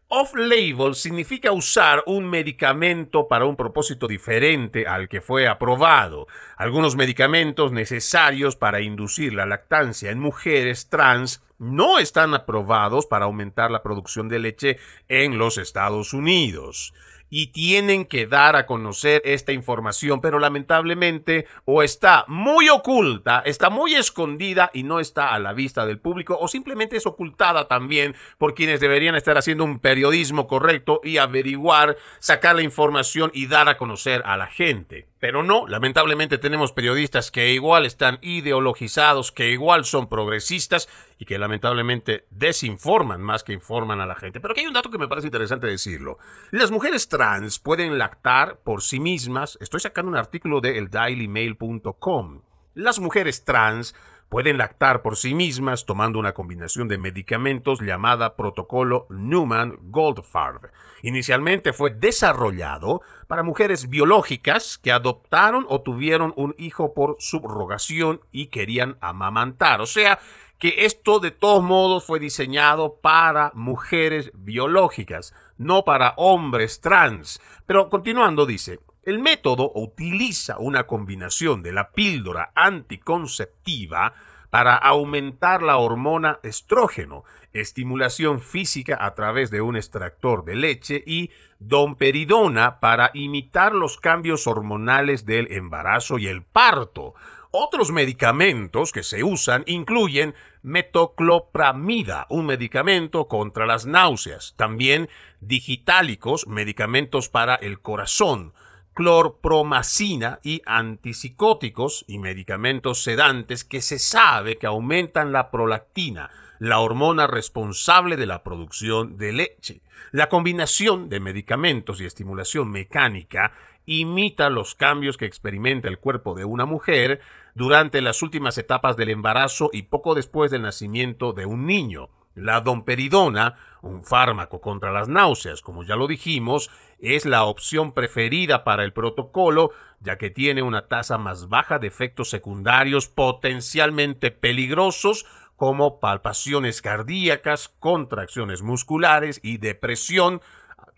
Off-label 0.09 0.97
significa 0.97 1.53
usar 1.53 2.03
un 2.07 2.29
medicamento 2.29 3.29
para 3.29 3.45
un 3.45 3.55
propósito 3.55 4.09
diferente 4.09 4.85
al 4.85 5.09
que 5.09 5.21
fue 5.21 5.47
aprobado. 5.47 6.27
Algunos 6.57 6.97
medicamentos 6.97 7.71
necesarios 7.71 8.57
para 8.57 8.81
inducir 8.81 9.33
la 9.33 9.47
lactancia 9.47 10.11
en 10.11 10.19
mujeres 10.19 10.89
trans 10.89 11.45
no 11.61 12.01
están 12.01 12.35
aprobados 12.35 13.07
para 13.07 13.27
aumentar 13.27 13.71
la 13.71 13.85
producción 13.85 14.29
de 14.29 14.41
leche 14.41 14.79
en 15.07 15.39
los 15.39 15.57
Estados 15.57 16.13
Unidos 16.13 16.93
y 17.31 17.49
tienen 17.49 18.05
que 18.05 18.27
dar 18.27 18.57
a 18.57 18.67
conocer 18.67 19.23
esta 19.25 19.53
información, 19.53 20.21
pero 20.21 20.39
lamentablemente 20.39 21.47
o 21.65 21.83
está 21.83 22.25
muy 22.29 22.69
oculta, 22.69 23.43
está 23.47 23.71
muy 23.71 23.95
escondida 23.95 24.71
y 24.75 24.83
no 24.83 25.01
está 25.01 25.33
a 25.33 25.39
la 25.39 25.53
vista 25.53 25.87
del 25.87 26.01
público 26.01 26.37
o 26.39 26.49
simplemente 26.49 26.97
es 26.97 27.07
ocultada 27.07 27.69
también 27.69 28.15
por 28.37 28.55
quienes 28.55 28.81
deberían 28.81 29.15
estar 29.15 29.39
haciendo 29.39 29.65
un 29.65 29.79
periodismo 29.79 30.47
correcto 30.47 31.01
y 31.05 31.19
averiguar, 31.19 31.97
sacar 32.19 32.57
la 32.57 32.63
información 32.63 33.31
y 33.33 33.47
dar 33.47 33.69
a 33.69 33.77
conocer 33.77 34.23
a 34.25 34.37
la 34.37 34.47
gente. 34.47 35.10
Pero 35.21 35.43
no, 35.43 35.67
lamentablemente 35.69 36.39
tenemos 36.39 36.73
periodistas 36.73 37.31
que 37.31 37.53
igual 37.53 37.85
están 37.85 38.19
ideologizados, 38.23 39.31
que 39.31 39.51
igual 39.51 39.85
son 39.85 40.09
progresistas 40.09 40.89
y 41.19 41.27
que 41.27 41.39
lamentablemente 41.39 42.27
desinforman 42.31 43.21
más 43.21 43.45
que 43.45 43.53
informan 43.53 44.01
a 44.01 44.07
la 44.07 44.15
gente. 44.15 44.41
Pero 44.41 44.53
aquí 44.53 44.63
hay 44.63 44.67
un 44.67 44.73
dato 44.73 44.91
que 44.91 44.97
me 44.97 45.09
parece 45.09 45.27
interesante 45.27 45.67
decirlo. 45.67 46.17
Las 46.51 46.71
mujeres 46.71 47.09
trans 47.09 47.59
pueden 47.59 47.99
lactar 47.99 48.61
por 48.61 48.83
sí 48.83 48.99
mismas. 48.99 49.59
Estoy 49.61 49.81
sacando 49.81 50.11
un 50.11 50.17
artículo 50.17 50.63
de 50.63 50.79
eldailymail.com. 50.79 52.41
Las 52.73 52.99
mujeres 52.99 53.45
trans 53.45 53.95
pueden 54.31 54.59
lactar 54.59 55.03
por 55.03 55.17
sí 55.17 55.35
mismas 55.35 55.85
tomando 55.85 56.19
una 56.19 56.33
combinación 56.33 56.89
de 56.89 56.99
medicamentos 56.99 57.81
llamada 57.81 58.37
protocolo 58.37 59.07
Newman-Goldfarb. 59.11 60.71
Inicialmente 61.03 61.73
fue 61.73 61.91
desarrollado 61.91 63.03
para 63.27 63.43
mujeres 63.43 63.91
biológicas 63.91 64.79
que 64.79 64.93
adoptaron 64.93 65.67
o 65.69 65.83
tuvieron 65.83 66.33
un 66.37 66.55
hijo 66.59 66.95
por 66.95 67.17
subrogación 67.19 68.21
y 68.31 68.47
querían 68.47 68.97
amamantar. 69.01 69.81
O 69.81 69.87
sea, 69.87 70.21
que 70.61 70.85
esto 70.85 71.19
de 71.19 71.33
todos 71.33 71.65
modos 71.65 72.05
fue 72.05 72.21
diseñado 72.21 73.01
para 73.01 73.51
mujeres 73.55 74.31
biológicas, 74.35 75.35
no 75.59 75.85
para 75.85 76.15
hombres 76.17 76.81
trans. 76.81 77.41
Pero 77.67 77.91
continuando 77.91 78.47
dice, 78.47 78.79
el 79.05 79.19
método 79.19 79.73
utiliza 79.75 80.59
una 80.59 80.87
combinación 80.87 81.63
de 81.63 81.73
la 81.73 81.91
píldora 81.93 82.53
anticonceptiva 82.55 84.15
para 84.51 84.75
aumentar 84.75 85.63
la 85.63 85.79
hormona 85.79 86.41
estrógeno, 86.43 87.25
estimulación 87.53 88.41
física 88.41 88.99
a 89.01 89.15
través 89.15 89.51
de 89.51 89.61
un 89.61 89.77
extractor 89.77 90.45
de 90.45 90.57
leche 90.57 91.03
y 91.07 91.31
domperidona 91.61 92.81
para 92.81 93.11
imitar 93.15 93.73
los 93.73 93.97
cambios 93.99 94.47
hormonales 94.47 95.25
del 95.25 95.53
embarazo 95.53 96.19
y 96.19 96.27
el 96.27 96.43
parto. 96.43 97.15
Otros 97.53 97.91
medicamentos 97.91 98.93
que 98.93 99.03
se 99.03 99.25
usan 99.25 99.65
incluyen 99.67 100.35
metoclopramida, 100.63 102.27
un 102.29 102.47
medicamento 102.47 103.29
contra 103.29 103.67
las 103.67 103.87
náuseas, 103.87 104.55
también 104.57 105.09
digitálicos, 105.41 106.47
medicamentos 106.47 107.29
para 107.29 107.55
el 107.57 107.81
corazón, 107.81 108.53
clorpromacina 109.01 110.41
y 110.43 110.61
antipsicóticos 110.67 112.05
y 112.07 112.19
medicamentos 112.19 113.03
sedantes 113.03 113.65
que 113.65 113.81
se 113.81 113.99
sabe 113.99 114.59
que 114.59 114.67
aumentan 114.67 115.33
la 115.33 115.51
prolactina, 115.51 116.29
la 116.59 116.81
hormona 116.81 117.27
responsable 117.27 118.19
de 118.19 118.27
la 118.27 118.43
producción 118.43 119.17
de 119.17 119.33
leche. 119.33 119.81
La 120.13 120.29
combinación 120.29 121.09
de 121.09 121.19
medicamentos 121.19 121.99
y 122.03 122.05
estimulación 122.05 122.71
mecánica 122.71 123.55
imita 123.87 124.51
los 124.51 124.75
cambios 124.75 125.17
que 125.17 125.25
experimenta 125.25 125.89
el 125.89 125.99
cuerpo 125.99 126.35
de 126.35 126.45
una 126.45 126.67
mujer 126.67 127.23
durante 127.55 128.03
las 128.03 128.21
últimas 128.21 128.59
etapas 128.59 128.99
del 128.99 129.09
embarazo 129.09 129.71
y 129.73 129.85
poco 129.85 130.15
después 130.15 130.51
del 130.51 130.61
nacimiento 130.61 131.33
de 131.33 131.47
un 131.47 131.65
niño. 131.65 132.11
La 132.35 132.61
domperidona, 132.61 133.57
un 133.83 134.05
fármaco 134.05 134.61
contra 134.61 134.93
las 134.93 135.09
náuseas, 135.09 135.63
como 135.63 135.83
ya 135.83 135.97
lo 135.97 136.07
dijimos, 136.07 136.71
es 137.01 137.25
la 137.25 137.45
opción 137.45 137.93
preferida 137.93 138.63
para 138.63 138.85
el 138.85 138.93
protocolo, 138.93 139.73
ya 140.01 140.17
que 140.17 140.31
tiene 140.31 140.63
una 140.63 140.87
tasa 140.87 141.19
más 141.19 141.49
baja 141.49 141.79
de 141.79 141.89
efectos 141.89 142.31
secundarios 142.31 143.09
potencialmente 143.09 144.31
peligrosos 144.31 145.27
como 145.57 146.01
palpaciones 146.01 146.81
cardíacas, 146.81 147.69
contracciones 147.69 148.63
musculares 148.63 149.41
y 149.43 149.59
depresión, 149.59 150.41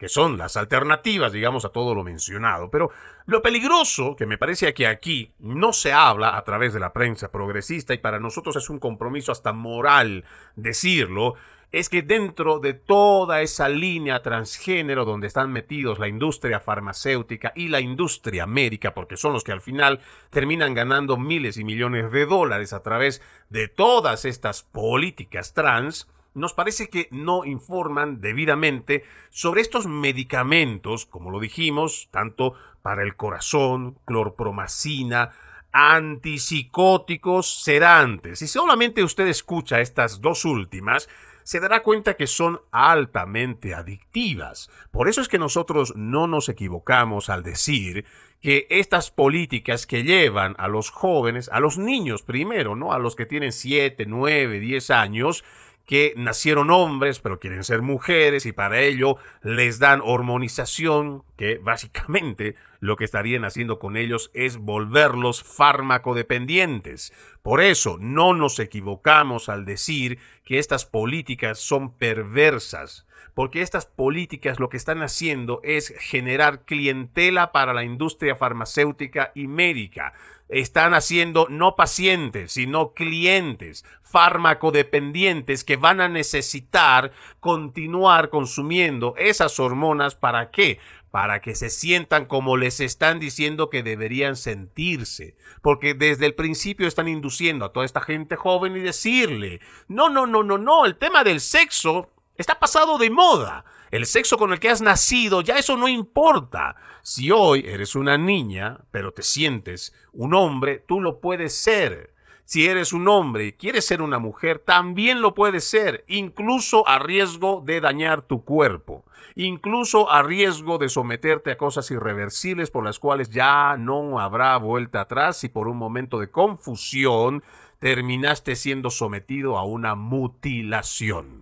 que 0.03 0.09
son 0.09 0.37
las 0.37 0.57
alternativas, 0.57 1.31
digamos, 1.31 1.65
a 1.65 1.69
todo 1.69 1.95
lo 1.95 2.03
mencionado. 2.03 2.73
Pero 2.73 2.91
lo 3.27 3.41
peligroso, 3.41 4.17
que 4.17 4.27
me 4.27 4.37
parece 4.37 4.75
que 4.75 4.89
aquí 4.89 5.31
no 5.39 5.73
se 5.73 5.93
habla 5.93 6.37
a 6.37 6.43
través 6.43 6.75
de 6.75 6.81
la 6.81 6.93
prensa 6.93 7.31
progresista 7.31 7.95
y 7.95 7.99
para 7.99 8.19
nosotros 8.19 8.57
es 8.57 8.69
un 8.69 8.81
compromiso 8.81 9.31
hasta 9.31 9.53
moral 9.53 10.25
decirlo, 10.57 11.37
es 11.71 11.89
que 11.89 12.03
dentro 12.03 12.59
de 12.59 12.75
toda 12.75 13.43
esa 13.43 13.69
línea 13.69 14.23
transgénero 14.23 15.05
donde 15.05 15.29
están 15.29 15.53
metidos 15.53 16.01
la 16.01 16.09
industria 16.09 16.59
farmacéutica 16.59 17.53
y 17.55 17.69
la 17.69 17.79
industria 17.79 18.45
médica, 18.45 18.95
porque 18.95 19.17
son 19.17 19.33
los 19.33 19.45
que 19.45 19.53
al 19.53 19.61
final 19.61 20.01
terminan 20.31 20.75
ganando 20.75 21.17
miles 21.17 21.59
y 21.59 21.65
millones 21.65 22.11
de 22.11 22.27
dólares 22.27 22.73
a 22.73 22.83
través 22.83 23.23
de 23.51 23.69
todas 23.69 24.25
estas 24.25 24.65
políticas 24.65 25.55
trans, 25.55 26.09
nos 26.35 26.55
parece 26.55 26.89
que 26.89 27.09
no 27.11 27.45
informan 27.45 28.21
debidamente 28.21 29.05
sobre 29.31 29.61
estos 29.61 29.87
medicamentos, 29.87 31.07
como 31.07 31.31
lo 31.31 31.41
dijimos, 31.41 32.09
tanto 32.11 32.55
para 32.83 33.03
el 33.03 33.17
corazón, 33.17 33.99
clorpromacina, 34.05 35.33
antipsicóticos, 35.73 37.63
sedantes. 37.63 38.39
Si 38.41 38.47
solamente 38.47 39.03
usted 39.03 39.27
escucha 39.27 39.81
estas 39.81 40.21
dos 40.21 40.45
últimas, 40.45 41.09
se 41.45 41.61
dará 41.61 41.83
cuenta 41.83 42.15
que 42.15 42.27
son 42.27 42.61
altamente 42.71 43.75
adictivas. 43.75 44.71
Por 44.91 45.09
eso 45.09 45.21
es 45.21 45.29
que 45.29 45.39
nosotros 45.39 45.95
no 45.97 46.27
nos 46.27 46.49
equivocamos 46.49 47.31
al 47.31 47.43
decir 47.43 48.05
que 48.41 48.67
estas 48.71 49.11
políticas 49.11 49.87
que 49.87 50.03
llevan 50.03 50.55
a 50.59 50.69
los 50.69 50.91
jóvenes, 50.91 51.49
a 51.53 51.61
los 51.61 51.79
niños 51.79 52.23
primero, 52.23 52.75
¿no? 52.77 52.93
A 52.93 52.99
los 52.99 53.15
que 53.17 53.27
tienen 53.27 53.53
7, 53.53 54.05
9, 54.07 54.59
10 54.59 54.91
años, 54.91 55.45
que 55.87 56.15
nacieron 56.17 56.71
hombres 56.71 57.21
pero 57.21 57.39
quieren 57.39 57.65
ser 57.65 57.83
mujeres 57.83 58.47
y 58.47 58.53
para 58.53 58.81
ello 58.81 59.17
les 59.43 59.79
dan 59.79 60.01
hormonización, 60.03 61.23
que 61.37 61.59
básicamente 61.59 62.57
lo 62.83 62.97
que 62.97 63.05
estarían 63.05 63.45
haciendo 63.45 63.79
con 63.79 63.97
ellos 63.97 64.33
es 64.35 64.57
volverlos 64.57 65.45
farmacodependientes. 65.45 67.13
Por 67.41 67.61
eso 67.61 67.97
no 68.01 68.35
nos 68.35 68.59
equivocamos 68.59 69.49
al 69.49 69.65
decir 69.65 70.19
que 70.45 70.59
estas 70.59 70.85
políticas 70.85 71.61
son 71.61 71.97
perversas, 71.97 73.07
porque 73.35 73.63
estas 73.63 73.87
políticas 73.87 74.59
lo 74.59 74.69
que 74.69 74.79
están 74.79 75.01
haciendo 75.01 75.61
es 75.63 75.95
generar 76.01 76.65
clientela 76.65 77.53
para 77.53 77.73
la 77.73 77.85
industria 77.85 78.35
farmacéutica 78.35 79.31
y 79.37 79.47
médica. 79.47 80.13
Están 80.49 80.93
haciendo 80.93 81.47
no 81.49 81.77
pacientes, 81.77 82.53
sino 82.53 82.95
clientes, 82.95 83.87
farmacodependientes 84.03 85.63
que 85.63 85.77
van 85.77 86.01
a 86.01 86.09
necesitar 86.09 87.13
continuar 87.39 88.29
consumiendo 88.29 89.15
esas 89.17 89.61
hormonas. 89.61 90.15
¿Para 90.15 90.51
qué? 90.51 90.79
Para 91.13 91.43
que 91.43 91.55
se 91.55 91.69
sientan 91.69 92.25
como 92.25 92.57
les 92.57 92.81
están 92.81 93.21
diciendo 93.21 93.69
que 93.69 93.83
deberían 93.83 94.35
sentirse, 94.35 95.37
porque 95.61 95.93
desde 95.93 96.25
el 96.25 96.35
principio 96.35 96.89
están 96.89 97.07
induciendo 97.07 97.67
a 97.67 97.73
toda 97.73 97.85
esta 97.85 98.01
gente 98.01 98.35
joven 98.35 98.75
y 98.77 98.81
decirle, 98.81 99.61
no, 99.89 100.09
no, 100.09 100.27
no, 100.27 100.43
no, 100.43 100.57
no, 100.57 100.87
el 100.87 100.97
tema 100.97 101.23
del 101.23 101.43
sexo 101.43 102.11
está 102.39 102.59
pasado 102.59 102.97
de 102.97 103.11
moda. 103.11 103.67
El 103.91 104.07
sexo 104.07 104.39
con 104.39 104.55
el 104.55 104.59
que 104.59 104.71
has 104.71 104.81
nacido, 104.81 105.43
ya 105.43 105.59
eso 105.59 105.77
no 105.77 105.87
importa. 105.87 106.77
Si 107.03 107.31
hoy 107.31 107.63
eres 107.67 107.95
una 107.95 108.17
niña, 108.17 108.79
pero 108.91 109.13
te 109.13 109.23
sientes 109.23 109.95
un 110.15 110.33
hombre, 110.33 110.83
tú 110.89 110.99
lo 110.99 111.21
puedes 111.21 111.55
ser. 111.55 112.12
Si 112.45 112.67
eres 112.67 112.93
un 112.93 113.09
hombre 113.09 113.47
y 113.47 113.53
quieres 113.53 113.87
ser 113.87 114.03
una 114.03 114.19
mujer, 114.19 114.59
también 114.59 115.23
lo 115.23 115.35
puedes 115.35 115.65
ser, 115.65 116.05
incluso 116.09 116.87
a 116.89 116.99
riesgo 116.99 117.63
de 117.65 117.81
dañar 117.81 118.23
tu 118.23 118.45
cuerpo, 118.45 119.05
incluso 119.35 120.11
a 120.11 120.23
riesgo 120.23 120.79
de 120.79 120.89
someterte 120.89 121.53
a 121.53 121.57
cosas 121.57 121.91
irreversibles 121.91 122.71
por 122.71 122.85
las 122.85 122.99
cuales 122.99 123.31
ya 123.31 123.77
no 123.79 124.21
habrá 124.21 124.57
vuelta 124.59 125.03
atrás 125.03 125.45
y 125.45 125.49
por 125.49 125.69
un 125.69 125.77
momento 125.77 126.19
de 126.19 126.31
confusión 126.31 127.43
terminaste 127.79 128.55
siendo 128.55 128.91
sometido 128.91 129.57
a 129.57 129.65
una 129.65 129.95
mutilación. 129.95 131.42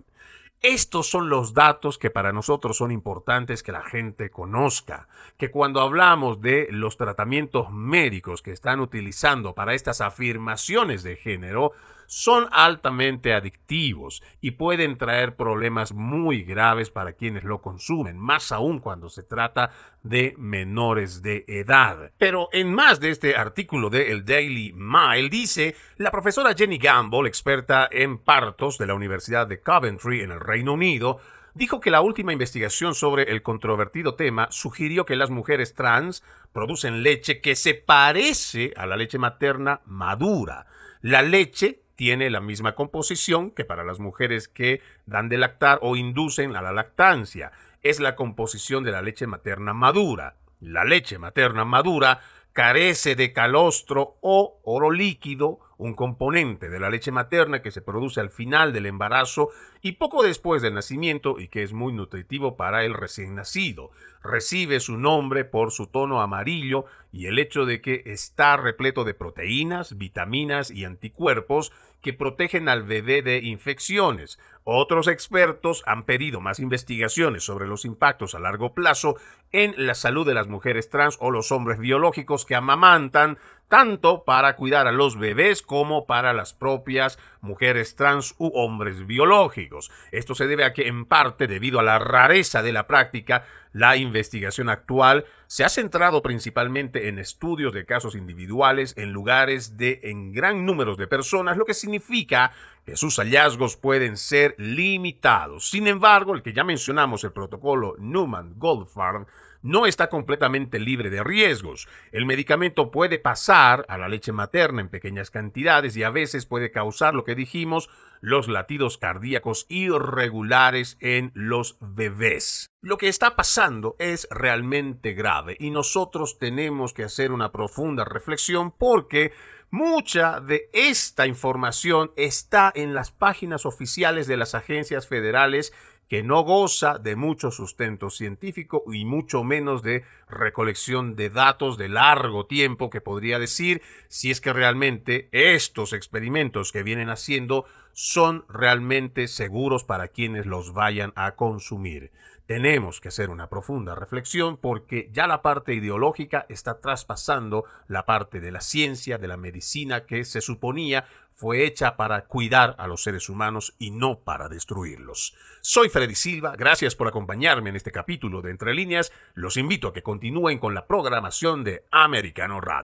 Estos 0.61 1.09
son 1.09 1.29
los 1.29 1.55
datos 1.55 1.97
que 1.97 2.11
para 2.11 2.31
nosotros 2.31 2.77
son 2.77 2.91
importantes 2.91 3.63
que 3.63 3.71
la 3.71 3.81
gente 3.81 4.29
conozca, 4.29 5.07
que 5.37 5.49
cuando 5.49 5.81
hablamos 5.81 6.39
de 6.39 6.67
los 6.69 6.97
tratamientos 6.97 7.71
médicos 7.71 8.43
que 8.43 8.51
están 8.51 8.79
utilizando 8.79 9.55
para 9.55 9.73
estas 9.73 10.01
afirmaciones 10.01 11.01
de 11.01 11.15
género, 11.15 11.71
son 12.11 12.49
altamente 12.51 13.33
adictivos 13.33 14.21
y 14.41 14.51
pueden 14.51 14.97
traer 14.97 15.37
problemas 15.37 15.93
muy 15.93 16.43
graves 16.43 16.89
para 16.89 17.13
quienes 17.13 17.45
lo 17.45 17.61
consumen, 17.61 18.17
más 18.17 18.51
aún 18.51 18.79
cuando 18.79 19.07
se 19.07 19.23
trata 19.23 19.71
de 20.03 20.35
menores 20.37 21.21
de 21.21 21.45
edad. 21.47 22.11
Pero 22.17 22.49
en 22.51 22.73
más 22.73 22.99
de 22.99 23.11
este 23.11 23.37
artículo 23.37 23.89
de 23.89 24.11
El 24.11 24.25
Daily 24.25 24.73
Mail 24.75 25.29
dice, 25.29 25.73
la 25.95 26.11
profesora 26.11 26.53
Jenny 26.53 26.79
Gamble, 26.79 27.29
experta 27.29 27.87
en 27.89 28.17
partos 28.17 28.77
de 28.77 28.87
la 28.87 28.93
Universidad 28.93 29.47
de 29.47 29.61
Coventry 29.61 30.19
en 30.19 30.31
el 30.31 30.41
Reino 30.41 30.73
Unido, 30.73 31.21
dijo 31.53 31.79
que 31.79 31.91
la 31.91 32.01
última 32.01 32.33
investigación 32.33 32.93
sobre 32.93 33.31
el 33.31 33.41
controvertido 33.41 34.15
tema 34.15 34.49
sugirió 34.51 35.05
que 35.05 35.15
las 35.15 35.29
mujeres 35.29 35.75
trans 35.75 36.25
producen 36.51 37.03
leche 37.03 37.39
que 37.39 37.55
se 37.55 37.73
parece 37.73 38.73
a 38.75 38.85
la 38.85 38.97
leche 38.97 39.17
materna 39.17 39.79
madura. 39.85 40.67
La 41.01 41.21
leche 41.21 41.80
tiene 41.95 42.29
la 42.29 42.41
misma 42.41 42.75
composición 42.75 43.51
que 43.51 43.65
para 43.65 43.83
las 43.83 43.99
mujeres 43.99 44.47
que 44.47 44.81
dan 45.05 45.29
de 45.29 45.37
lactar 45.37 45.79
o 45.81 45.95
inducen 45.95 46.55
a 46.55 46.61
la 46.61 46.71
lactancia. 46.71 47.51
Es 47.81 47.99
la 47.99 48.15
composición 48.15 48.83
de 48.83 48.91
la 48.91 49.01
leche 49.01 49.27
materna 49.27 49.73
madura. 49.73 50.35
La 50.59 50.83
leche 50.83 51.17
materna 51.17 51.65
madura 51.65 52.19
carece 52.53 53.15
de 53.15 53.33
calostro 53.33 54.17
o 54.21 54.59
oro 54.63 54.91
líquido, 54.91 55.59
un 55.81 55.95
componente 55.95 56.69
de 56.69 56.79
la 56.79 56.91
leche 56.91 57.11
materna 57.11 57.63
que 57.63 57.71
se 57.71 57.81
produce 57.81 58.19
al 58.21 58.29
final 58.29 58.71
del 58.71 58.85
embarazo 58.85 59.49
y 59.81 59.93
poco 59.93 60.21
después 60.21 60.61
del 60.61 60.75
nacimiento 60.75 61.39
y 61.39 61.47
que 61.47 61.63
es 61.63 61.73
muy 61.73 61.91
nutritivo 61.91 62.55
para 62.55 62.85
el 62.85 62.93
recién 62.93 63.33
nacido. 63.33 63.89
Recibe 64.23 64.79
su 64.79 64.97
nombre 64.97 65.43
por 65.43 65.71
su 65.71 65.87
tono 65.87 66.21
amarillo 66.21 66.85
y 67.11 67.25
el 67.25 67.39
hecho 67.39 67.65
de 67.65 67.81
que 67.81 68.03
está 68.05 68.57
repleto 68.57 69.03
de 69.03 69.15
proteínas, 69.15 69.97
vitaminas 69.97 70.69
y 70.69 70.85
anticuerpos 70.85 71.71
que 72.01 72.13
protegen 72.13 72.69
al 72.69 72.83
bebé 72.83 73.23
de 73.23 73.39
infecciones. 73.39 74.39
Otros 74.63 75.07
expertos 75.07 75.81
han 75.87 76.03
pedido 76.03 76.39
más 76.39 76.59
investigaciones 76.59 77.43
sobre 77.43 77.67
los 77.67 77.83
impactos 77.83 78.35
a 78.35 78.39
largo 78.39 78.75
plazo 78.75 79.15
en 79.51 79.73
la 79.75 79.95
salud 79.95 80.25
de 80.25 80.35
las 80.35 80.47
mujeres 80.47 80.89
trans 80.89 81.17
o 81.19 81.31
los 81.31 81.51
hombres 81.51 81.79
biológicos 81.79 82.45
que 82.45 82.55
amamantan, 82.55 83.39
tanto 83.67 84.23
para 84.23 84.55
cuidar 84.55 84.85
a 84.87 84.91
los 84.91 85.17
bebés 85.17 85.61
como 85.61 86.05
para 86.05 86.33
las 86.33 86.53
propias 86.53 87.17
mujeres 87.41 87.95
trans 87.95 88.35
u 88.37 88.51
hombres 88.53 89.07
biológicos. 89.07 89.91
Esto 90.11 90.35
se 90.35 90.45
debe 90.45 90.63
a 90.63 90.73
que, 90.73 90.87
en 90.87 91.05
parte, 91.05 91.47
debido 91.47 91.79
a 91.79 91.83
la 91.83 91.97
rareza 91.97 92.61
de 92.61 92.73
la 92.73 92.85
práctica, 92.85 93.45
la 93.73 93.95
investigación 93.95 94.69
actual 94.69 95.25
se 95.47 95.63
ha 95.63 95.69
centrado 95.69 96.21
principalmente 96.21 97.07
en 97.07 97.17
estudios 97.17 97.73
de 97.73 97.85
casos 97.85 98.15
individuales 98.15 98.93
en 98.97 99.11
lugares 99.11 99.77
de 99.77 100.01
en 100.03 100.33
gran 100.33 100.65
número 100.65 100.95
de 100.95 101.07
personas, 101.07 101.57
lo 101.57 101.65
que 101.65 101.73
significa 101.73 102.51
sus 102.95 103.17
hallazgos 103.17 103.77
pueden 103.77 104.17
ser 104.17 104.55
limitados. 104.57 105.69
Sin 105.69 105.87
embargo, 105.87 106.33
el 106.33 106.41
que 106.41 106.53
ya 106.53 106.63
mencionamos, 106.63 107.23
el 107.23 107.31
protocolo 107.31 107.95
Newman-Goldfarb, 107.97 109.27
no 109.61 109.85
está 109.85 110.09
completamente 110.09 110.79
libre 110.79 111.09
de 111.09 111.23
riesgos. 111.23 111.87
El 112.11 112.25
medicamento 112.25 112.91
puede 112.91 113.19
pasar 113.19 113.85
a 113.87 113.97
la 113.97 114.09
leche 114.09 114.31
materna 114.31 114.81
en 114.81 114.89
pequeñas 114.89 115.29
cantidades 115.29 115.95
y 115.95 116.03
a 116.03 116.09
veces 116.09 116.45
puede 116.45 116.71
causar 116.71 117.13
lo 117.13 117.23
que 117.23 117.35
dijimos, 117.35 117.89
los 118.21 118.47
latidos 118.47 118.97
cardíacos 118.97 119.65
irregulares 119.69 120.97
en 120.99 121.31
los 121.33 121.77
bebés. 121.79 122.67
Lo 122.81 122.97
que 122.97 123.07
está 123.07 123.35
pasando 123.35 123.95
es 123.99 124.27
realmente 124.31 125.13
grave 125.13 125.57
y 125.59 125.69
nosotros 125.69 126.39
tenemos 126.39 126.93
que 126.93 127.03
hacer 127.03 127.31
una 127.31 127.51
profunda 127.51 128.05
reflexión 128.05 128.71
porque 128.71 129.31
mucha 129.71 130.41
de 130.41 130.69
esta 130.73 131.25
información 131.25 132.11
está 132.17 132.71
en 132.75 132.93
las 132.93 133.11
páginas 133.11 133.65
oficiales 133.65 134.27
de 134.27 134.37
las 134.37 134.53
agencias 134.53 135.07
federales 135.07 135.73
que 136.11 136.23
no 136.23 136.43
goza 136.43 136.99
de 136.99 137.15
mucho 137.15 137.51
sustento 137.51 138.09
científico 138.09 138.83
y 138.91 139.05
mucho 139.05 139.45
menos 139.45 139.81
de 139.81 140.03
recolección 140.27 141.15
de 141.15 141.29
datos 141.29 141.77
de 141.77 141.87
largo 141.87 142.45
tiempo 142.45 142.89
que 142.89 142.99
podría 142.99 143.39
decir 143.39 143.81
si 144.09 144.29
es 144.29 144.41
que 144.41 144.51
realmente 144.51 145.29
estos 145.31 145.93
experimentos 145.93 146.73
que 146.73 146.83
vienen 146.83 147.09
haciendo 147.09 147.63
son 147.93 148.43
realmente 148.49 149.29
seguros 149.29 149.85
para 149.85 150.09
quienes 150.09 150.45
los 150.45 150.73
vayan 150.73 151.13
a 151.15 151.35
consumir. 151.35 152.11
Tenemos 152.51 152.99
que 152.99 153.07
hacer 153.07 153.29
una 153.29 153.47
profunda 153.47 153.95
reflexión 153.95 154.57
porque 154.57 155.09
ya 155.13 155.25
la 155.25 155.41
parte 155.41 155.73
ideológica 155.73 156.45
está 156.49 156.81
traspasando 156.81 157.63
la 157.87 158.05
parte 158.05 158.41
de 158.41 158.51
la 158.51 158.59
ciencia, 158.59 159.17
de 159.17 159.29
la 159.29 159.37
medicina 159.37 160.05
que 160.05 160.25
se 160.25 160.41
suponía 160.41 161.05
fue 161.31 161.63
hecha 161.65 161.95
para 161.95 162.25
cuidar 162.25 162.75
a 162.77 162.87
los 162.87 163.03
seres 163.03 163.29
humanos 163.29 163.73
y 163.79 163.91
no 163.91 164.19
para 164.19 164.49
destruirlos. 164.49 165.33
Soy 165.61 165.87
Freddy 165.87 166.13
Silva, 166.13 166.57
gracias 166.57 166.93
por 166.93 167.07
acompañarme 167.07 167.69
en 167.69 167.77
este 167.77 167.93
capítulo 167.93 168.41
de 168.41 168.51
Entre 168.51 168.73
Líneas. 168.73 169.13
Los 169.33 169.55
invito 169.55 169.87
a 169.87 169.93
que 169.93 170.03
continúen 170.03 170.59
con 170.59 170.73
la 170.73 170.87
programación 170.87 171.63
de 171.63 171.85
Americano 171.89 172.59
Radio. 172.59 172.79